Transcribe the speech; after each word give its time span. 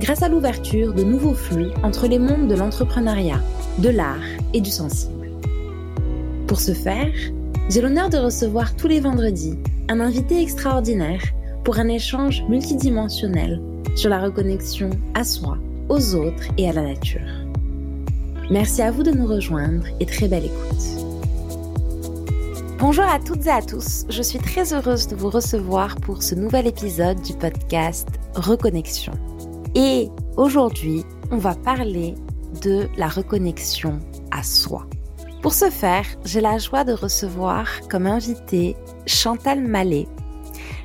grâce 0.00 0.22
à 0.22 0.28
l'ouverture 0.28 0.94
de 0.94 1.02
nouveaux 1.02 1.34
flux 1.34 1.70
entre 1.82 2.06
les 2.06 2.18
mondes 2.18 2.48
de 2.48 2.54
l'entrepreneuriat, 2.54 3.40
de 3.78 3.88
l'art 3.88 4.16
et 4.52 4.60
du 4.60 4.70
sensible. 4.70 5.30
Pour 6.46 6.60
ce 6.60 6.72
faire, 6.72 7.12
j'ai 7.68 7.80
l'honneur 7.80 8.08
de 8.08 8.18
recevoir 8.18 8.76
tous 8.76 8.88
les 8.88 9.00
vendredis 9.00 9.58
un 9.88 10.00
invité 10.00 10.40
extraordinaire 10.40 11.22
pour 11.64 11.78
un 11.78 11.88
échange 11.88 12.44
multidimensionnel 12.48 13.60
sur 13.96 14.10
la 14.10 14.20
reconnexion 14.20 14.90
à 15.14 15.24
soi, 15.24 15.58
aux 15.88 16.14
autres 16.14 16.44
et 16.58 16.68
à 16.68 16.72
la 16.72 16.82
nature. 16.82 17.20
Merci 18.50 18.82
à 18.82 18.90
vous 18.90 19.02
de 19.02 19.10
nous 19.10 19.26
rejoindre 19.26 19.84
et 19.98 20.06
très 20.06 20.28
belle 20.28 20.44
écoute. 20.44 21.06
Bonjour 22.78 23.04
à 23.04 23.18
toutes 23.18 23.46
et 23.46 23.50
à 23.50 23.62
tous, 23.62 24.04
je 24.08 24.22
suis 24.22 24.38
très 24.38 24.72
heureuse 24.72 25.08
de 25.08 25.16
vous 25.16 25.30
recevoir 25.30 25.96
pour 25.96 26.22
ce 26.22 26.34
nouvel 26.34 26.66
épisode 26.66 27.20
du 27.22 27.32
podcast 27.32 28.06
Reconnexion. 28.34 29.14
Et 29.78 30.08
aujourd'hui, 30.38 31.04
on 31.30 31.36
va 31.36 31.54
parler 31.54 32.14
de 32.62 32.88
la 32.96 33.08
reconnexion 33.08 34.00
à 34.30 34.42
soi. 34.42 34.86
Pour 35.42 35.52
ce 35.52 35.68
faire, 35.68 36.06
j'ai 36.24 36.40
la 36.40 36.56
joie 36.56 36.82
de 36.82 36.94
recevoir 36.94 37.68
comme 37.90 38.06
invité 38.06 38.74
Chantal 39.04 39.60
Mallet. 39.60 40.06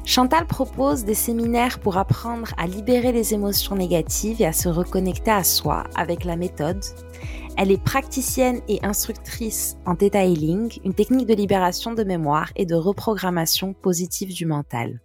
Chantal 0.03 0.45
propose 0.45 1.05
des 1.05 1.13
séminaires 1.13 1.79
pour 1.79 1.95
apprendre 1.95 2.49
à 2.57 2.67
libérer 2.67 3.13
les 3.13 3.33
émotions 3.33 3.77
négatives 3.77 4.41
et 4.41 4.45
à 4.45 4.51
se 4.51 4.67
reconnecter 4.67 5.31
à 5.31 5.45
soi 5.45 5.85
avec 5.95 6.25
la 6.25 6.35
méthode. 6.35 6.83
Elle 7.55 7.71
est 7.71 7.81
praticienne 7.81 8.59
et 8.67 8.79
instructrice 8.83 9.77
en 9.85 9.95
Theta 9.95 10.25
Healing, 10.25 10.69
une 10.83 10.93
technique 10.93 11.29
de 11.29 11.35
libération 11.35 11.93
de 11.93 12.03
mémoire 12.03 12.49
et 12.57 12.65
de 12.65 12.75
reprogrammation 12.75 13.71
positive 13.71 14.33
du 14.33 14.45
mental. 14.45 14.99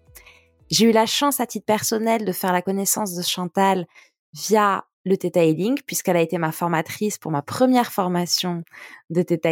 J'ai 0.71 0.87
eu 0.87 0.93
la 0.93 1.07
chance 1.07 1.41
à 1.41 1.47
titre 1.47 1.67
personnel 1.67 2.25
de 2.25 2.33
faire 2.33 2.53
la 2.53 2.63
connaissance 2.63 3.15
de 3.15 3.23
Chantal 3.23 3.87
via 4.33 4.85
le 5.05 5.17
Theta 5.17 5.41
puisqu'elle 5.87 6.17
a 6.17 6.21
été 6.21 6.37
ma 6.37 6.51
formatrice 6.51 7.17
pour 7.17 7.31
ma 7.31 7.41
première 7.41 7.93
formation 7.93 8.65
de 9.09 9.23
Theta. 9.23 9.51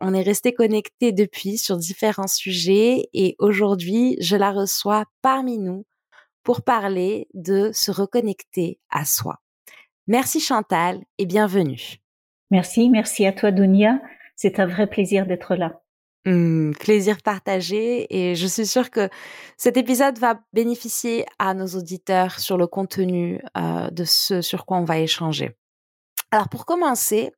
On 0.00 0.14
est 0.14 0.22
resté 0.22 0.54
connectés 0.54 1.12
depuis 1.12 1.58
sur 1.58 1.76
différents 1.76 2.26
sujets 2.26 3.08
et 3.12 3.36
aujourd'hui, 3.38 4.16
je 4.20 4.36
la 4.36 4.50
reçois 4.50 5.04
parmi 5.20 5.58
nous 5.58 5.84
pour 6.42 6.62
parler 6.62 7.28
de 7.34 7.70
se 7.74 7.90
reconnecter 7.90 8.80
à 8.90 9.04
soi. 9.04 9.40
Merci 10.06 10.40
Chantal 10.40 11.00
et 11.18 11.26
bienvenue. 11.26 11.98
Merci, 12.50 12.88
merci 12.88 13.26
à 13.26 13.32
toi 13.32 13.50
Dunia. 13.50 14.00
C'est 14.34 14.58
un 14.58 14.66
vrai 14.66 14.86
plaisir 14.86 15.26
d'être 15.26 15.54
là. 15.54 15.81
Mmh, 16.24 16.74
plaisir 16.78 17.20
partagé 17.20 18.06
et 18.08 18.36
je 18.36 18.46
suis 18.46 18.66
sûre 18.66 18.90
que 18.90 19.08
cet 19.56 19.76
épisode 19.76 20.18
va 20.18 20.38
bénéficier 20.52 21.26
à 21.40 21.52
nos 21.52 21.66
auditeurs 21.66 22.38
sur 22.38 22.56
le 22.56 22.68
contenu 22.68 23.40
euh, 23.56 23.90
de 23.90 24.04
ce 24.04 24.40
sur 24.40 24.64
quoi 24.64 24.76
on 24.76 24.84
va 24.84 25.00
échanger. 25.00 25.56
Alors 26.30 26.48
pour 26.48 26.64
commencer, 26.64 27.32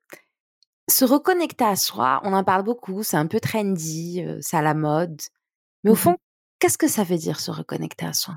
se 0.86 1.06
reconnecter 1.06 1.64
à 1.64 1.76
soi, 1.76 2.20
on 2.24 2.34
en 2.34 2.44
parle 2.44 2.62
beaucoup, 2.62 3.02
c'est 3.02 3.16
un 3.16 3.26
peu 3.26 3.40
trendy, 3.40 4.22
euh, 4.22 4.36
c'est 4.42 4.58
à 4.58 4.62
la 4.62 4.74
mode. 4.74 5.18
Mais 5.82 5.90
au 5.90 5.94
mmh 5.94 5.96
fond, 5.96 6.16
qu'est-ce 6.58 6.76
que 6.76 6.88
ça 6.88 7.04
veut 7.04 7.16
dire 7.16 7.40
se 7.40 7.50
reconnecter 7.50 8.04
à 8.04 8.12
soi? 8.12 8.34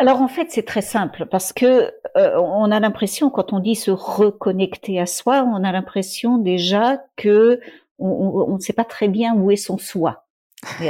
Alors 0.00 0.20
en 0.20 0.28
fait, 0.28 0.50
c'est 0.50 0.64
très 0.64 0.82
simple 0.82 1.26
parce 1.26 1.52
que 1.52 1.92
euh, 2.16 2.38
on 2.38 2.72
a 2.72 2.80
l'impression 2.80 3.30
quand 3.30 3.52
on 3.52 3.60
dit 3.60 3.76
se 3.76 3.92
reconnecter 3.92 4.98
à 4.98 5.06
soi, 5.06 5.44
on 5.44 5.62
a 5.62 5.70
l'impression 5.70 6.38
déjà 6.38 6.98
que 7.16 7.60
on 7.98 8.54
ne 8.54 8.60
sait 8.60 8.72
pas 8.72 8.84
très 8.84 9.08
bien 9.08 9.34
où 9.34 9.50
est 9.50 9.56
son 9.56 9.78
soi. 9.78 10.26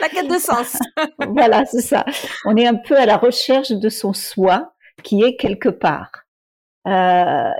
La 0.00 0.08
quête 0.08 0.28
de 0.28 0.38
sens. 0.38 0.78
voilà, 1.28 1.64
c'est 1.66 1.80
ça. 1.80 2.04
On 2.44 2.56
est 2.56 2.66
un 2.66 2.74
peu 2.74 2.96
à 2.96 3.06
la 3.06 3.16
recherche 3.16 3.70
de 3.70 3.88
son 3.88 4.12
soi 4.12 4.72
qui 5.02 5.22
est 5.22 5.36
quelque 5.36 5.68
part. 5.68 6.10
Euh, 6.86 7.50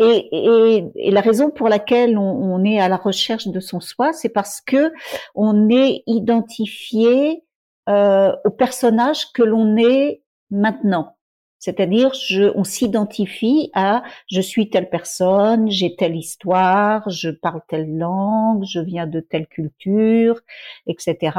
et, 0.00 0.88
et, 0.94 1.10
la 1.10 1.20
raison 1.20 1.50
pour 1.50 1.68
laquelle 1.68 2.16
on, 2.16 2.22
on, 2.22 2.64
est 2.64 2.78
à 2.80 2.88
la 2.88 2.96
recherche 2.96 3.48
de 3.48 3.58
son 3.58 3.80
soi, 3.80 4.12
c'est 4.12 4.28
parce 4.28 4.60
que 4.60 4.92
on 5.34 5.68
est 5.68 6.04
identifié 6.06 7.42
euh, 7.88 8.32
au 8.44 8.50
personnage 8.50 9.32
que 9.32 9.42
l'on 9.42 9.76
est 9.76 10.22
maintenant. 10.50 11.17
C'est-à-dire, 11.58 12.12
on 12.54 12.64
s'identifie 12.64 13.70
à 13.74 14.02
je 14.30 14.40
suis 14.40 14.70
telle 14.70 14.88
personne, 14.88 15.70
j'ai 15.70 15.96
telle 15.96 16.16
histoire, 16.16 17.08
je 17.10 17.30
parle 17.30 17.62
telle 17.68 17.96
langue, 17.96 18.64
je 18.64 18.80
viens 18.80 19.06
de 19.06 19.20
telle 19.20 19.48
culture, 19.48 20.40
etc. 20.86 21.36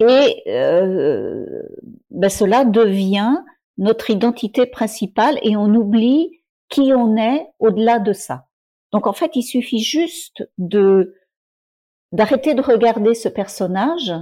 Et 0.00 0.42
euh, 0.46 1.62
ben 2.10 2.30
cela 2.30 2.64
devient 2.64 3.36
notre 3.78 4.10
identité 4.10 4.66
principale 4.66 5.38
et 5.42 5.56
on 5.56 5.74
oublie 5.74 6.40
qui 6.68 6.92
on 6.94 7.16
est 7.16 7.46
au-delà 7.58 7.98
de 7.98 8.12
ça. 8.12 8.46
Donc 8.92 9.06
en 9.06 9.12
fait, 9.12 9.32
il 9.34 9.42
suffit 9.42 9.82
juste 9.82 10.48
de 10.58 11.16
d'arrêter 12.12 12.54
de 12.54 12.62
regarder 12.62 13.14
ce 13.14 13.28
personnage 13.28 14.12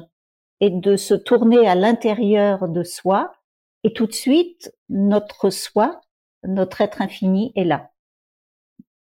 et 0.61 0.71
de 0.71 0.97
se 0.97 1.13
tourner 1.13 1.69
à 1.69 1.75
l'intérieur 1.75 2.69
de 2.69 2.83
soi 2.83 3.35
et 3.85 3.93
tout 3.93 4.07
de 4.07 4.13
suite, 4.13 4.73
notre 4.89 5.51
soi, 5.51 6.01
notre 6.45 6.81
être 6.81 7.03
infini 7.03 7.53
est 7.57 7.65
là. 7.65 7.91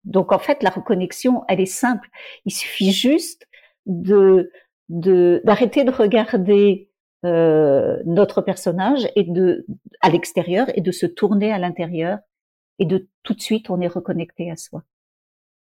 Donc 0.05 0.33
en 0.33 0.39
fait, 0.39 0.63
la 0.63 0.71
reconnexion, 0.71 1.45
elle 1.49 1.61
est 1.61 1.67
simple. 1.67 2.09
Il 2.45 2.53
suffit 2.53 2.93
juste 2.93 3.47
de 3.87 4.51
d'arrêter 4.89 5.85
de, 5.85 5.91
regarder 5.91 6.91
euh, 7.25 8.03
notre 8.05 8.43
personnage 8.43 9.09
et 9.17 9.23
de 9.23 9.65
à 10.03 10.11
l'extérieur 10.11 10.67
et 10.77 10.83
de 10.83 10.93
se 10.93 11.07
tourner 11.07 11.51
à 11.51 11.59
l'intérieur 11.59 12.19
et 12.79 12.85
de 12.85 13.09
tout 13.23 13.33
de 13.33 13.41
suite 13.41 13.71
on 13.71 13.81
est 13.81 13.89
reconnecté 13.89 14.51
à 14.51 14.57
soi. 14.57 14.83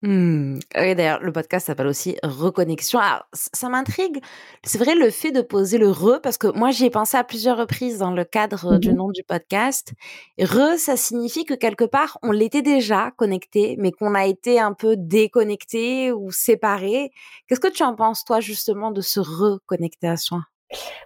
Mmh. 0.03 0.59
Oui, 0.77 0.95
d'ailleurs, 0.95 1.21
le 1.21 1.31
podcast 1.31 1.65
s'appelle 1.65 1.87
aussi 1.87 2.17
Reconnexion. 2.21 2.99
Alors, 2.99 3.25
ça 3.33 3.67
m'intrigue. 3.67 4.21
C'est 4.63 4.77
vrai 4.77 4.93
le 4.93 5.09
fait 5.09 5.31
de 5.31 5.41
poser 5.41 5.79
le 5.79 5.89
re, 5.89 6.19
parce 6.21 6.37
que 6.37 6.47
moi, 6.47 6.69
j'y 6.69 6.85
ai 6.85 6.89
pensé 6.91 7.17
à 7.17 7.23
plusieurs 7.23 7.57
reprises 7.57 7.97
dans 7.97 8.11
le 8.11 8.23
cadre 8.23 8.77
du 8.77 8.91
mmh 8.91 8.95
nom 8.95 9.09
du 9.09 9.23
podcast. 9.23 9.93
re, 10.39 10.77
ça 10.77 10.97
signifie 10.97 11.45
que 11.45 11.55
quelque 11.55 11.83
part, 11.83 12.19
on 12.21 12.31
l'était 12.31 12.61
déjà 12.61 13.11
connecté, 13.17 13.75
mais 13.79 13.91
qu'on 13.91 14.13
a 14.13 14.27
été 14.27 14.59
un 14.59 14.73
peu 14.73 14.95
déconnecté 14.95 16.11
ou 16.11 16.31
séparé. 16.31 17.11
Qu'est-ce 17.47 17.59
que 17.59 17.67
tu 17.67 17.81
en 17.83 17.95
penses, 17.95 18.23
toi, 18.23 18.39
justement, 18.39 18.91
de 18.91 19.01
se 19.01 19.19
reconnecter 19.19 20.07
à 20.07 20.17
soi? 20.17 20.43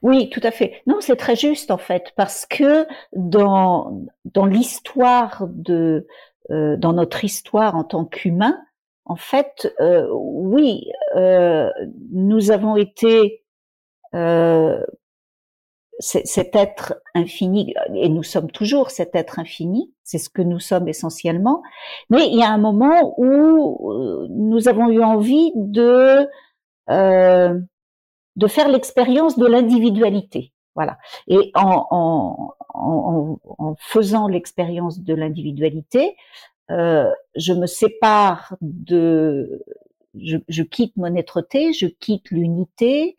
Oui, 0.01 0.29
tout 0.29 0.41
à 0.43 0.51
fait. 0.51 0.81
Non, 0.87 0.97
c'est 0.99 1.15
très 1.15 1.35
juste 1.35 1.71
en 1.71 1.77
fait, 1.77 2.13
parce 2.15 2.45
que 2.45 2.87
dans 3.13 4.05
dans 4.25 4.47
l'histoire 4.47 5.45
de 5.47 6.07
euh, 6.49 6.75
dans 6.77 6.93
notre 6.93 7.23
histoire 7.23 7.75
en 7.75 7.83
tant 7.83 8.05
qu'humain, 8.05 8.59
en 9.11 9.17
fait, 9.17 9.73
euh, 9.81 10.07
oui, 10.13 10.89
euh, 11.17 11.69
nous 12.13 12.49
avons 12.49 12.77
été 12.77 13.43
euh, 14.15 14.81
cet 15.99 16.55
être 16.55 16.95
infini, 17.13 17.73
et 17.93 18.07
nous 18.07 18.23
sommes 18.23 18.49
toujours 18.49 18.89
cet 18.89 19.13
être 19.15 19.37
infini, 19.37 19.93
c'est 20.03 20.17
ce 20.17 20.29
que 20.29 20.41
nous 20.41 20.61
sommes 20.61 20.87
essentiellement, 20.87 21.61
mais 22.09 22.25
il 22.27 22.39
y 22.39 22.41
a 22.41 22.49
un 22.49 22.57
moment 22.57 23.13
où 23.17 24.27
nous 24.29 24.67
avons 24.69 24.89
eu 24.89 25.03
envie 25.03 25.51
de, 25.55 26.25
de 26.87 28.47
faire 28.47 28.69
l'expérience 28.69 29.37
de 29.37 29.45
l'individualité. 29.45 30.53
Voilà. 30.73 30.97
Et 31.27 31.51
en, 31.53 31.85
en, 31.91 32.55
en, 32.69 33.75
faisant 33.77 34.27
l'expérience 34.27 35.01
de 35.01 35.13
l'individualité, 35.13 36.07
euh, 36.07 36.50
je 37.35 37.53
me 37.53 37.65
sépare 37.65 38.55
de, 38.61 39.63
je, 40.19 40.37
je 40.47 40.63
quitte 40.63 40.95
mon 40.97 41.15
êtreté, 41.15 41.73
je 41.73 41.87
quitte 41.87 42.31
l'unité, 42.31 43.15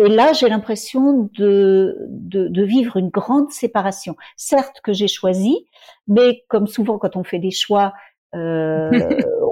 et 0.00 0.08
là, 0.08 0.32
j'ai 0.32 0.48
l'impression 0.48 1.28
de, 1.34 1.96
de, 2.08 2.46
de, 2.46 2.62
vivre 2.62 2.98
une 2.98 3.08
grande 3.08 3.50
séparation. 3.50 4.14
Certes 4.36 4.80
que 4.84 4.92
j'ai 4.92 5.08
choisi, 5.08 5.66
mais 6.06 6.44
comme 6.48 6.68
souvent 6.68 6.98
quand 6.98 7.16
on 7.16 7.24
fait 7.24 7.40
des 7.40 7.50
choix, 7.50 7.92
Euh, 8.34 8.90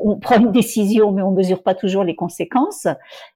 on 0.04 0.18
prend 0.18 0.38
une 0.38 0.52
décision, 0.52 1.10
mais 1.10 1.22
on 1.22 1.30
mesure 1.30 1.62
pas 1.62 1.74
toujours 1.74 2.04
les 2.04 2.14
conséquences. 2.14 2.86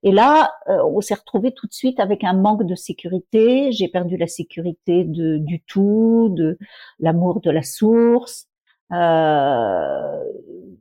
Et 0.02 0.12
là, 0.12 0.52
euh, 0.68 0.84
on 0.84 1.00
s'est 1.00 1.14
retrouvé 1.14 1.52
tout 1.52 1.66
de 1.66 1.72
suite 1.72 1.98
avec 1.98 2.24
un 2.24 2.34
manque 2.34 2.64
de 2.64 2.74
sécurité. 2.74 3.72
J'ai 3.72 3.88
perdu 3.88 4.18
la 4.18 4.26
sécurité 4.26 5.04
de, 5.04 5.38
du 5.38 5.62
tout, 5.62 6.28
de 6.36 6.58
l'amour 6.98 7.40
de 7.40 7.50
la 7.50 7.62
source. 7.62 8.49
Euh, 8.92 10.24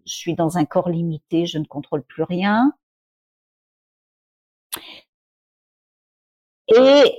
je 0.06 0.13
suis 0.13 0.35
dans 0.35 0.57
un 0.57 0.65
corps 0.65 0.89
limité, 0.89 1.45
je 1.45 1.57
ne 1.57 1.65
contrôle 1.65 2.03
plus 2.03 2.23
rien. 2.23 2.73
Et 6.67 7.13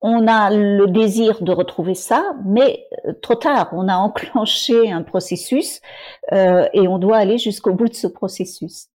on 0.00 0.26
a 0.28 0.50
le 0.50 0.86
désir 0.86 1.42
de 1.42 1.52
retrouver 1.52 1.94
ça, 1.94 2.32
mais 2.44 2.86
euh, 3.06 3.12
trop 3.20 3.34
tard, 3.34 3.70
on 3.72 3.88
a 3.88 3.96
enclenché 3.96 4.90
un 4.90 5.02
processus 5.02 5.80
euh, 6.32 6.68
et 6.72 6.86
on 6.88 6.98
doit 6.98 7.16
aller 7.16 7.38
jusqu'au 7.38 7.74
bout 7.74 7.88
de 7.88 7.94
ce 7.94 8.06
processus. 8.06 8.88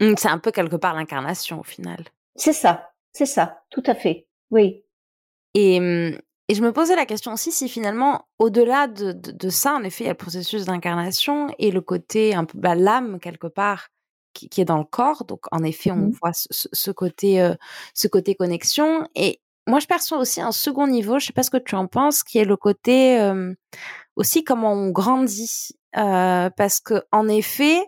Mmh, 0.00 0.14
c'est 0.16 0.28
un 0.28 0.38
peu 0.38 0.50
quelque 0.50 0.76
part 0.76 0.94
l'incarnation 0.94 1.60
au 1.60 1.64
final. 1.64 2.04
C'est 2.36 2.52
ça, 2.52 2.92
c'est 3.12 3.26
ça, 3.26 3.62
tout 3.70 3.82
à 3.86 3.94
fait, 3.94 4.26
oui. 4.50 4.84
Et, 5.54 5.80
mmh, 5.80 6.18
et 6.50 6.54
je 6.56 6.62
me 6.62 6.72
posais 6.72 6.96
la 6.96 7.06
question 7.06 7.32
aussi 7.32 7.52
si 7.52 7.68
finalement, 7.68 8.26
au-delà 8.40 8.88
de, 8.88 9.12
de, 9.12 9.48
ça, 9.50 9.72
en 9.72 9.84
effet, 9.84 10.02
il 10.02 10.06
y 10.08 10.10
a 10.10 10.14
le 10.14 10.16
processus 10.16 10.64
d'incarnation 10.64 11.46
et 11.60 11.70
le 11.70 11.80
côté 11.80 12.34
un 12.34 12.44
peu 12.44 12.58
bah, 12.58 12.74
l'âme 12.74 13.20
quelque 13.20 13.46
part 13.46 13.86
qui, 14.32 14.60
est 14.60 14.64
dans 14.64 14.78
le 14.78 14.84
corps. 14.84 15.24
Donc 15.26 15.44
en 15.52 15.62
effet, 15.62 15.92
on 15.92 16.08
mmh 16.08 16.12
voit 16.20 16.32
ce, 16.32 16.48
ce 16.50 16.90
côté, 16.90 17.40
euh, 17.40 17.54
ce 17.94 18.08
côté 18.08 18.34
connexion 18.34 19.06
et 19.14 19.40
moi, 19.68 19.78
je 19.78 19.86
perçois 19.86 20.18
aussi 20.18 20.40
un 20.40 20.50
second 20.50 20.88
niveau, 20.88 21.20
je 21.20 21.26
sais 21.26 21.32
pas 21.32 21.44
ce 21.44 21.50
que 21.50 21.56
tu 21.56 21.76
en 21.76 21.86
penses, 21.86 22.24
qui 22.24 22.38
est 22.38 22.44
le 22.44 22.56
côté 22.56 23.32
aussi 24.16 24.42
comment 24.42 24.72
on 24.72 24.90
grandit. 24.90 25.68
parce 25.92 26.80
que 26.80 27.04
en 27.12 27.28
effet, 27.28 27.78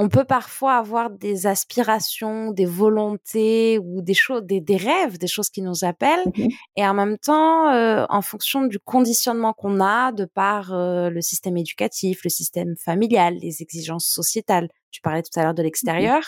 on 0.00 0.08
peut 0.08 0.24
parfois 0.24 0.76
avoir 0.76 1.10
des 1.10 1.48
aspirations, 1.48 2.52
des 2.52 2.64
volontés 2.64 3.80
ou 3.80 4.00
des 4.00 4.14
choses, 4.14 4.42
des, 4.44 4.76
rêves, 4.76 5.18
des 5.18 5.26
choses 5.26 5.50
qui 5.50 5.60
nous 5.60 5.84
appellent. 5.84 6.26
Mmh 6.36 6.48
et 6.76 6.86
en 6.86 6.94
même 6.94 7.18
temps, 7.18 7.72
en 8.08 8.22
fonction 8.22 8.62
du 8.62 8.78
conditionnement 8.78 9.52
qu'on 9.52 9.80
a 9.80 10.12
de 10.12 10.26
par 10.26 10.70
le 10.70 11.20
système 11.20 11.56
éducatif, 11.56 12.20
le 12.22 12.30
système 12.30 12.76
familial, 12.76 13.34
les 13.34 13.62
exigences 13.62 14.06
sociétales, 14.06 14.68
tu 14.92 15.00
parlais 15.00 15.22
tout 15.22 15.38
à 15.38 15.42
l'heure 15.42 15.54
de 15.54 15.62
mmh 15.62 15.64
l'extérieur, 15.64 16.22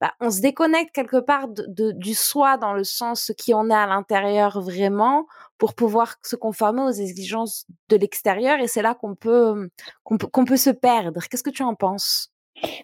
bah, 0.00 0.12
on 0.20 0.30
se 0.30 0.40
déconnecte 0.40 0.94
quelque 0.94 1.18
part 1.18 1.48
de, 1.48 1.92
du 1.92 2.14
soi 2.14 2.58
dans 2.58 2.74
le 2.74 2.84
sens 2.84 3.32
qui 3.38 3.54
on 3.54 3.70
est 3.70 3.74
à 3.74 3.86
l'intérieur 3.86 4.60
vraiment 4.60 5.26
pour 5.56 5.74
pouvoir 5.74 6.16
se 6.22 6.36
conformer 6.36 6.82
aux 6.82 6.90
exigences 6.90 7.64
de 7.88 7.96
l'extérieur 7.96 8.60
et 8.60 8.68
c'est 8.68 8.82
là 8.82 8.94
qu'on 8.94 9.14
peut 9.14 9.70
qu'on 10.04 10.18
peut, 10.18 10.28
peut 10.28 10.56
se 10.58 10.70
perdre. 10.70 11.22
Qu'est-ce 11.30 11.42
que 11.42 11.50
tu 11.50 11.62
en 11.62 11.74
penses? 11.74 12.35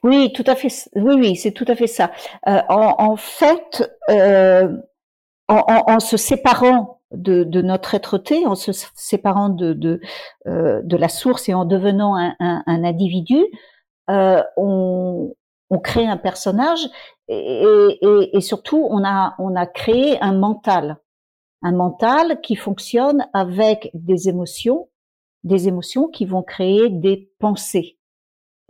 Oui, 0.03 0.33
tout 0.33 0.45
à 0.47 0.55
fait. 0.55 0.91
Oui, 0.95 1.15
oui, 1.17 1.37
c'est 1.37 1.53
tout 1.53 1.65
à 1.69 1.75
fait 1.75 1.87
ça. 1.87 2.11
Euh, 2.49 2.61
en, 2.69 3.17
fait, 3.17 3.91
euh, 4.11 4.69
en, 5.49 6.01
se 6.01 6.17
séparant 6.17 7.01
de, 7.13 7.61
notre 7.63 7.95
être-té, 7.95 8.47
en 8.47 8.55
se 8.55 8.73
séparant 8.95 9.57
euh, 9.61 10.81
de 10.83 10.97
la 10.97 11.09
source 11.09 11.49
et 11.49 11.55
en 11.55 11.65
devenant 11.65 12.17
un, 12.17 12.63
individu, 12.67 13.45
euh, 14.11 14.43
on, 14.57 15.35
crée 15.83 16.07
un 16.07 16.19
personnage 16.19 16.87
et, 17.29 18.41
surtout 18.41 18.87
on 18.91 19.05
a 19.05 19.67
créé 19.67 20.21
un 20.21 20.35
mental, 20.35 20.99
un 21.63 21.73
mental 21.73 22.41
qui 22.43 22.57
fonctionne 22.57 23.27
avec 23.33 23.91
des 23.95 24.29
émotions, 24.29 24.89
des 25.45 25.69
émotions 25.69 26.09
qui 26.09 26.27
vont 26.27 26.43
créer 26.43 26.91
des 26.91 27.31
pensées. 27.39 27.99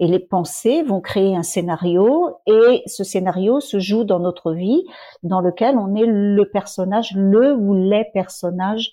Et 0.02 0.08
les 0.08 0.18
pensées 0.18 0.82
vont 0.82 1.00
créer 1.00 1.36
un 1.36 1.44
scénario 1.44 2.36
et 2.46 2.82
ce 2.86 3.04
scénario 3.04 3.60
se 3.60 3.78
joue 3.78 4.02
dans 4.02 4.18
notre 4.18 4.52
vie 4.52 4.82
dans 5.22 5.40
lequel 5.40 5.78
on 5.78 5.94
est 5.94 6.06
le 6.06 6.44
personnage, 6.50 7.12
le 7.14 7.54
ou 7.54 7.72
les 7.72 8.04
personnages 8.12 8.92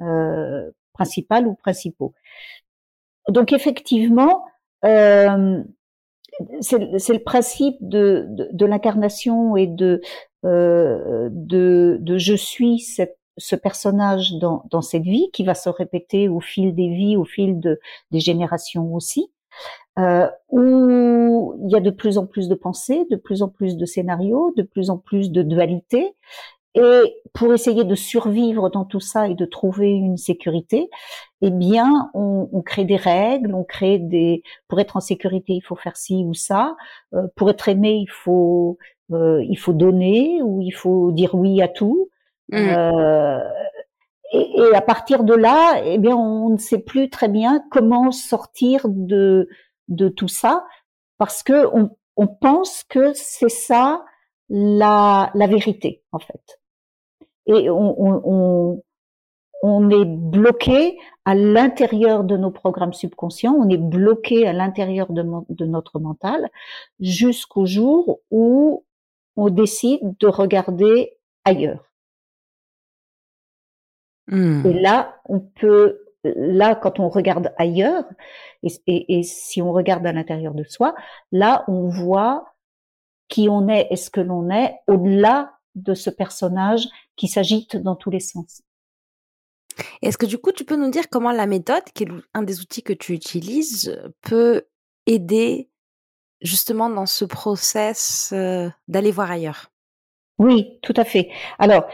euh, 0.00 0.68
ou 0.68 1.54
principaux. 1.54 2.14
Donc 3.28 3.52
effectivement, 3.52 4.44
euh, 4.84 5.62
c'est 6.60 6.78
le 6.80 7.22
principe 7.22 7.76
de, 7.80 8.26
l'incarnation 8.58 9.56
et 9.56 9.68
de, 9.68 10.00
euh, 10.44 11.30
je 11.48 12.34
suis 12.34 12.80
ce 13.38 13.54
personnage 13.54 14.32
dans, 14.40 14.82
cette 14.82 15.04
vie 15.04 15.30
qui 15.32 15.44
va 15.44 15.54
se 15.54 15.68
répéter 15.68 16.28
au 16.28 16.40
fil 16.40 16.74
des 16.74 16.88
vies, 16.88 17.16
au 17.16 17.24
fil 17.24 17.60
de, 17.60 17.78
des 18.10 18.18
générations 18.18 18.92
aussi, 18.92 19.30
euh, 19.98 20.28
où 20.48 21.58
il 21.64 21.70
y 21.70 21.76
a 21.76 21.80
de 21.80 21.90
plus 21.90 22.18
en 22.18 22.26
plus 22.26 22.48
de 22.48 22.54
pensées, 22.54 23.06
de 23.10 23.16
plus 23.16 23.42
en 23.42 23.48
plus 23.48 23.76
de 23.76 23.84
scénarios, 23.86 24.52
de 24.56 24.62
plus 24.62 24.90
en 24.90 24.98
plus 24.98 25.30
de 25.30 25.42
dualités, 25.42 26.14
et 26.74 27.16
pour 27.32 27.52
essayer 27.52 27.82
de 27.82 27.94
survivre 27.96 28.70
dans 28.70 28.84
tout 28.84 29.00
ça 29.00 29.26
et 29.26 29.34
de 29.34 29.44
trouver 29.44 29.90
une 29.90 30.16
sécurité, 30.16 30.88
eh 31.42 31.50
bien, 31.50 32.10
on, 32.14 32.48
on, 32.52 32.62
crée 32.62 32.84
des 32.84 32.96
règles, 32.96 33.54
on 33.54 33.64
crée 33.64 33.98
des. 33.98 34.42
Pour 34.68 34.78
être 34.78 34.96
en 34.96 35.00
sécurité, 35.00 35.54
il 35.54 35.62
faut 35.62 35.74
faire 35.74 35.96
ci 35.96 36.22
ou 36.24 36.32
ça. 36.32 36.76
Euh, 37.12 37.26
pour 37.34 37.50
être 37.50 37.68
aimé, 37.68 37.94
il 38.00 38.10
faut 38.10 38.78
euh, 39.12 39.44
il 39.48 39.58
faut 39.58 39.72
donner 39.72 40.40
ou 40.42 40.60
il 40.60 40.70
faut 40.70 41.10
dire 41.10 41.34
oui 41.34 41.60
à 41.60 41.68
tout. 41.68 42.08
Mmh. 42.50 42.56
Euh, 42.56 43.40
et, 44.32 44.74
à 44.74 44.80
partir 44.80 45.24
de 45.24 45.34
là, 45.34 45.80
eh 45.84 45.98
bien, 45.98 46.16
on 46.16 46.50
ne 46.50 46.58
sait 46.58 46.78
plus 46.78 47.10
très 47.10 47.28
bien 47.28 47.64
comment 47.70 48.12
sortir 48.12 48.86
de 48.88 49.48
de 49.88 50.08
tout 50.08 50.28
ça 50.28 50.64
parce 51.18 51.42
que 51.42 51.66
on, 51.74 51.90
on 52.16 52.26
pense 52.28 52.84
que 52.84 53.12
c'est 53.14 53.48
ça 53.48 54.04
la, 54.48 55.30
la 55.34 55.46
vérité 55.46 56.04
en 56.12 56.18
fait 56.20 56.60
et 57.46 57.70
on, 57.70 58.82
on, 59.62 59.90
est 59.90 60.04
bloqué 60.04 60.98
à 61.24 61.34
l'intérieur 61.34 62.24
de 62.24 62.36
nos 62.36 62.50
programmes 62.50 62.92
subconscients, 62.92 63.54
on 63.54 63.68
est 63.68 63.76
bloqué 63.76 64.46
à 64.46 64.52
l'intérieur 64.52 65.12
de, 65.12 65.64
notre 65.64 65.98
mental 65.98 66.48
jusqu'au 67.00 67.66
jour 67.66 68.20
où 68.30 68.84
on 69.36 69.50
décide 69.50 70.16
de 70.18 70.26
regarder 70.26 71.16
ailleurs. 71.44 71.89
Hmm. 74.30 74.64
Et 74.64 74.72
là, 74.72 75.20
on 75.26 75.40
peut, 75.40 76.00
là, 76.24 76.74
quand 76.74 77.00
on 77.00 77.08
regarde 77.08 77.52
ailleurs, 77.58 78.04
et, 78.62 79.18
et 79.18 79.22
si 79.22 79.60
on 79.60 79.72
regarde 79.72 80.06
à 80.06 80.12
l'intérieur 80.12 80.54
de 80.54 80.64
soi, 80.64 80.94
là, 81.32 81.64
on 81.68 81.88
voit 81.88 82.54
qui 83.28 83.48
on 83.48 83.68
est 83.68 83.88
et 83.90 83.96
ce 83.96 84.10
que 84.10 84.20
l'on 84.20 84.50
est 84.50 84.76
au-delà 84.86 85.54
de 85.74 85.94
ce 85.94 86.10
personnage 86.10 86.86
qui 87.16 87.28
s'agite 87.28 87.76
dans 87.76 87.96
tous 87.96 88.10
les 88.10 88.20
sens. 88.20 88.62
Est-ce 90.02 90.18
que 90.18 90.26
du 90.26 90.38
coup, 90.38 90.52
tu 90.52 90.64
peux 90.64 90.76
nous 90.76 90.90
dire 90.90 91.08
comment 91.08 91.32
la 91.32 91.46
méthode, 91.46 91.84
qui 91.94 92.04
est 92.04 92.08
un 92.34 92.42
des 92.42 92.60
outils 92.60 92.82
que 92.82 92.92
tu 92.92 93.12
utilises, 93.12 93.98
peut 94.20 94.64
aider 95.06 95.70
justement 96.40 96.90
dans 96.90 97.06
ce 97.06 97.24
process 97.24 98.30
euh, 98.32 98.68
d'aller 98.88 99.10
voir 99.10 99.30
ailleurs? 99.30 99.70
Oui, 100.38 100.78
tout 100.82 100.94
à 100.96 101.04
fait. 101.04 101.30
Alors, 101.58 101.86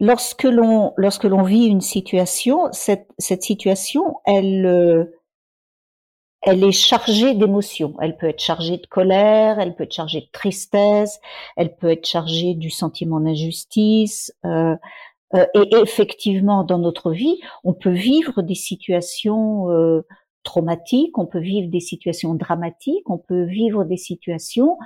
lorsque 0.00 0.44
l'on 0.44 0.92
lorsque 0.96 1.24
l'on 1.24 1.42
vit 1.42 1.66
une 1.66 1.80
situation, 1.80 2.68
cette, 2.72 3.08
cette 3.18 3.42
situation, 3.42 4.16
elle 4.26 4.66
euh, 4.66 5.16
elle 6.46 6.62
est 6.62 6.72
chargée 6.72 7.34
d'émotions. 7.34 7.94
Elle 8.00 8.16
peut 8.16 8.28
être 8.28 8.40
chargée 8.40 8.78
de 8.78 8.86
colère, 8.86 9.58
elle 9.58 9.74
peut 9.74 9.82
être 9.82 9.92
chargée 9.92 10.20
de 10.20 10.28
tristesse, 10.32 11.20
elle 11.56 11.74
peut 11.74 11.90
être 11.90 12.06
chargée 12.06 12.54
du 12.54 12.70
sentiment 12.70 13.18
d'injustice. 13.18 14.32
Euh, 14.44 14.76
euh, 15.34 15.46
et 15.54 15.74
effectivement, 15.74 16.62
dans 16.62 16.78
notre 16.78 17.10
vie, 17.10 17.40
on 17.64 17.72
peut 17.74 17.90
vivre 17.90 18.42
des 18.42 18.54
situations 18.54 19.70
euh, 19.70 20.02
traumatiques, 20.44 21.18
on 21.18 21.26
peut 21.26 21.40
vivre 21.40 21.68
des 21.68 21.80
situations 21.80 22.34
dramatiques, 22.34 23.10
on 23.10 23.18
peut 23.18 23.44
vivre 23.44 23.84
des 23.84 23.96
situations 23.96 24.78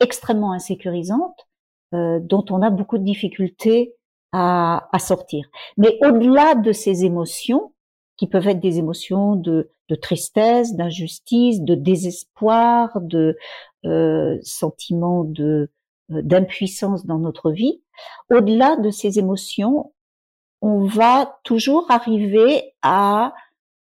extrêmement 0.00 0.52
insécurisantes 0.52 1.46
dont 1.92 2.44
on 2.50 2.62
a 2.62 2.70
beaucoup 2.70 2.98
de 2.98 3.04
difficultés 3.04 3.94
à, 4.32 4.88
à 4.92 4.98
sortir. 4.98 5.46
Mais 5.76 5.98
au-delà 6.02 6.54
de 6.54 6.72
ces 6.72 7.04
émotions, 7.04 7.72
qui 8.16 8.26
peuvent 8.26 8.48
être 8.48 8.60
des 8.60 8.78
émotions 8.78 9.34
de, 9.34 9.70
de 9.88 9.94
tristesse, 9.94 10.74
d'injustice, 10.74 11.60
de 11.60 11.74
désespoir, 11.74 13.00
de 13.00 13.36
euh, 13.84 14.38
sentiments 14.42 15.24
de 15.24 15.70
euh, 16.12 16.22
d'impuissance 16.22 17.04
dans 17.04 17.18
notre 17.18 17.50
vie. 17.50 17.82
Au-delà 18.30 18.76
de 18.76 18.90
ces 18.90 19.18
émotions, 19.18 19.92
on 20.60 20.84
va 20.84 21.40
toujours 21.42 21.90
arriver 21.90 22.74
à 22.82 23.34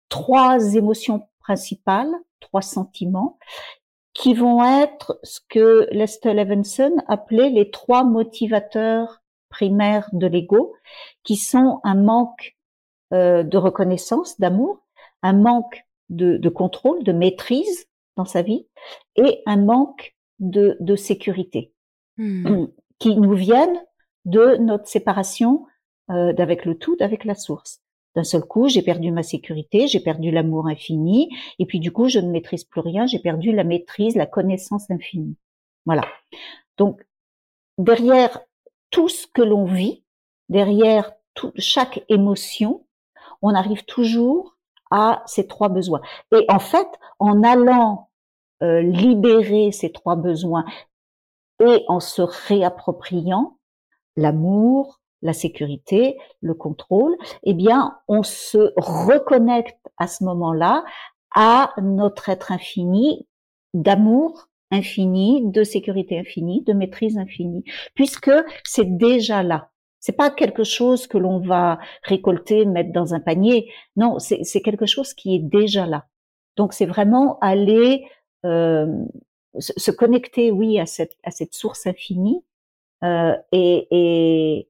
trois 0.08 0.74
émotions 0.74 1.26
principales, 1.40 2.12
trois 2.40 2.62
sentiments, 2.62 3.38
qui 4.18 4.34
vont 4.34 4.64
être 4.64 5.20
ce 5.22 5.38
que 5.48 5.86
Lester 5.92 6.34
Levinson 6.34 6.92
appelait 7.06 7.50
les 7.50 7.70
trois 7.70 8.02
motivateurs 8.02 9.22
primaires 9.48 10.08
de 10.12 10.26
l'ego, 10.26 10.74
qui 11.22 11.36
sont 11.36 11.80
un 11.84 11.94
manque 11.94 12.56
euh, 13.12 13.44
de 13.44 13.56
reconnaissance, 13.56 14.38
d'amour, 14.40 14.84
un 15.22 15.34
manque 15.34 15.84
de, 16.08 16.48
contrôle, 16.48 17.04
de 17.04 17.12
maîtrise 17.12 17.86
dans 18.16 18.24
sa 18.24 18.42
vie, 18.42 18.66
et 19.14 19.40
un 19.46 19.56
manque 19.56 20.16
de, 20.40 20.76
de 20.80 20.96
sécurité, 20.96 21.72
hmm. 22.16 22.66
qui 22.98 23.16
nous 23.16 23.34
viennent 23.34 23.80
de 24.24 24.56
notre 24.56 24.88
séparation 24.88 25.64
euh, 26.10 26.32
d'avec 26.32 26.64
le 26.64 26.76
tout, 26.76 26.96
d'avec 26.96 27.24
la 27.24 27.36
source. 27.36 27.82
D'un 28.18 28.24
seul 28.24 28.42
coup, 28.42 28.66
j'ai 28.66 28.82
perdu 28.82 29.12
ma 29.12 29.22
sécurité, 29.22 29.86
j'ai 29.86 30.00
perdu 30.00 30.32
l'amour 30.32 30.66
infini, 30.66 31.30
et 31.60 31.66
puis 31.66 31.78
du 31.78 31.92
coup, 31.92 32.08
je 32.08 32.18
ne 32.18 32.32
maîtrise 32.32 32.64
plus 32.64 32.80
rien, 32.80 33.06
j'ai 33.06 33.20
perdu 33.20 33.52
la 33.52 33.62
maîtrise, 33.62 34.16
la 34.16 34.26
connaissance 34.26 34.90
infinie. 34.90 35.36
Voilà. 35.86 36.02
Donc, 36.78 37.06
derrière 37.78 38.40
tout 38.90 39.08
ce 39.08 39.28
que 39.28 39.40
l'on 39.40 39.66
vit, 39.66 40.02
derrière 40.48 41.12
tout, 41.34 41.52
chaque 41.58 42.04
émotion, 42.08 42.84
on 43.40 43.54
arrive 43.54 43.84
toujours 43.84 44.56
à 44.90 45.22
ces 45.26 45.46
trois 45.46 45.68
besoins. 45.68 46.00
Et 46.36 46.44
en 46.48 46.58
fait, 46.58 46.88
en 47.20 47.44
allant 47.44 48.10
euh, 48.64 48.82
libérer 48.82 49.70
ces 49.70 49.92
trois 49.92 50.16
besoins 50.16 50.64
et 51.60 51.84
en 51.86 52.00
se 52.00 52.22
réappropriant 52.22 53.58
l'amour, 54.16 54.98
la 55.22 55.32
sécurité, 55.32 56.16
le 56.40 56.54
contrôle, 56.54 57.16
eh 57.42 57.54
bien, 57.54 57.98
on 58.08 58.22
se 58.22 58.72
reconnecte 58.76 59.78
à 59.96 60.06
ce 60.06 60.24
moment-là 60.24 60.84
à 61.34 61.72
notre 61.82 62.28
être 62.28 62.52
infini 62.52 63.26
d'amour 63.74 64.48
infini, 64.70 65.42
de 65.50 65.64
sécurité 65.64 66.18
infinie, 66.18 66.62
de 66.62 66.72
maîtrise 66.72 67.18
infinie, 67.18 67.64
puisque 67.94 68.30
c'est 68.64 68.96
déjà 68.96 69.42
là. 69.42 69.70
C'est 70.00 70.12
pas 70.12 70.30
quelque 70.30 70.62
chose 70.62 71.06
que 71.06 71.18
l'on 71.18 71.40
va 71.40 71.78
récolter, 72.02 72.64
mettre 72.66 72.92
dans 72.92 73.14
un 73.14 73.20
panier. 73.20 73.70
Non, 73.96 74.18
c'est 74.18 74.62
quelque 74.62 74.86
chose 74.86 75.12
qui 75.14 75.34
est 75.34 75.40
déjà 75.40 75.86
là. 75.86 76.06
Donc 76.56 76.72
c'est 76.72 76.86
vraiment 76.86 77.38
aller 77.40 78.04
euh, 78.44 78.86
se 79.58 79.90
connecter, 79.90 80.50
oui, 80.50 80.78
à 80.78 80.86
cette, 80.86 81.16
à 81.24 81.30
cette 81.30 81.54
source 81.54 81.86
infinie 81.86 82.44
euh, 83.04 83.36
et, 83.52 83.88
et, 83.90 84.68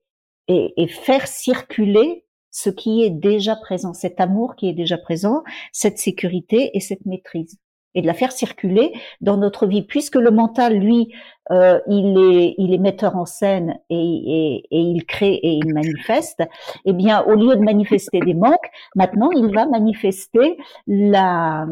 et, 0.49 0.75
et, 0.77 0.89
faire 0.89 1.27
circuler 1.27 2.25
ce 2.51 2.71
qui 2.71 3.03
est 3.03 3.11
déjà 3.11 3.57
présent, 3.57 3.93
cet 3.95 4.21
amour 4.21 4.57
qui 4.57 4.69
est 4.69 4.75
déjà 4.75 4.99
présent, 4.99 5.43
cette 5.73 5.99
sécurité 5.99 6.71
et 6.75 6.81
cette 6.81 7.07
maîtrise 7.07 7.59
et 7.95 8.03
de 8.03 8.07
la 8.07 8.15
faire 8.15 8.33
circuler 8.33 8.93
dans 9.21 9.37
notre 9.37 9.67
vie, 9.67 9.83
puisque 9.83 10.17
le 10.17 10.31
mental, 10.31 10.79
lui, 10.79 11.13
euh, 11.51 11.81
il 11.89 12.17
est 12.19 12.55
il 12.59 12.75
est 12.75 12.79
metteur 12.79 13.17
en 13.17 13.25
scène 13.25 13.79
et, 13.91 13.97
et, 13.97 14.65
et, 14.71 14.81
il 14.81 15.05
crée 15.07 15.35
et 15.35 15.53
il 15.55 15.73
manifeste. 15.73 16.43
Eh 16.85 16.93
bien, 16.93 17.25
au 17.25 17.35
lieu 17.35 17.57
de 17.57 17.63
manifester 17.63 18.21
des 18.21 18.35
manques, 18.35 18.71
maintenant 18.95 19.31
il 19.33 19.53
va 19.53 19.67
manifester 19.67 20.59
la 20.87 21.67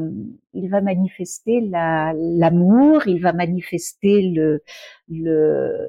il 0.55 0.69
va 0.71 0.81
manifester 0.81 1.61
la 1.61 2.13
l'amour, 2.17 3.07
il 3.07 3.21
va 3.21 3.33
manifester 3.33 4.23
le 4.23 4.63
le 5.09 5.89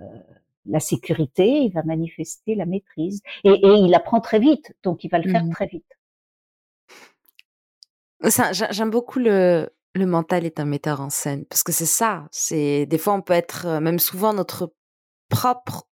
euh, 0.00 0.04
la 0.68 0.80
sécurité, 0.80 1.62
il 1.62 1.72
va 1.72 1.82
manifester 1.82 2.54
la 2.54 2.66
maîtrise 2.66 3.22
et, 3.44 3.50
et 3.50 3.74
il 3.74 3.94
apprend 3.94 4.20
très 4.20 4.38
vite, 4.38 4.74
donc 4.82 5.04
il 5.04 5.08
va 5.10 5.18
le 5.18 5.30
faire 5.30 5.44
mmh 5.44 5.50
très 5.50 5.66
vite. 5.66 5.98
J'aime 8.70 8.90
beaucoup 8.90 9.18
le, 9.18 9.70
le 9.94 10.06
mental 10.06 10.44
est 10.44 10.60
un 10.60 10.64
metteur 10.64 11.00
en 11.00 11.10
scène 11.10 11.44
parce 11.46 11.62
que 11.62 11.72
c'est 11.72 11.86
ça. 11.86 12.26
C'est 12.30 12.86
des 12.86 12.98
fois 12.98 13.14
on 13.14 13.22
peut 13.22 13.32
être 13.34 13.66
euh, 13.66 13.80
même 13.80 13.98
souvent 13.98 14.32
notre 14.32 14.72
propre 15.28 15.87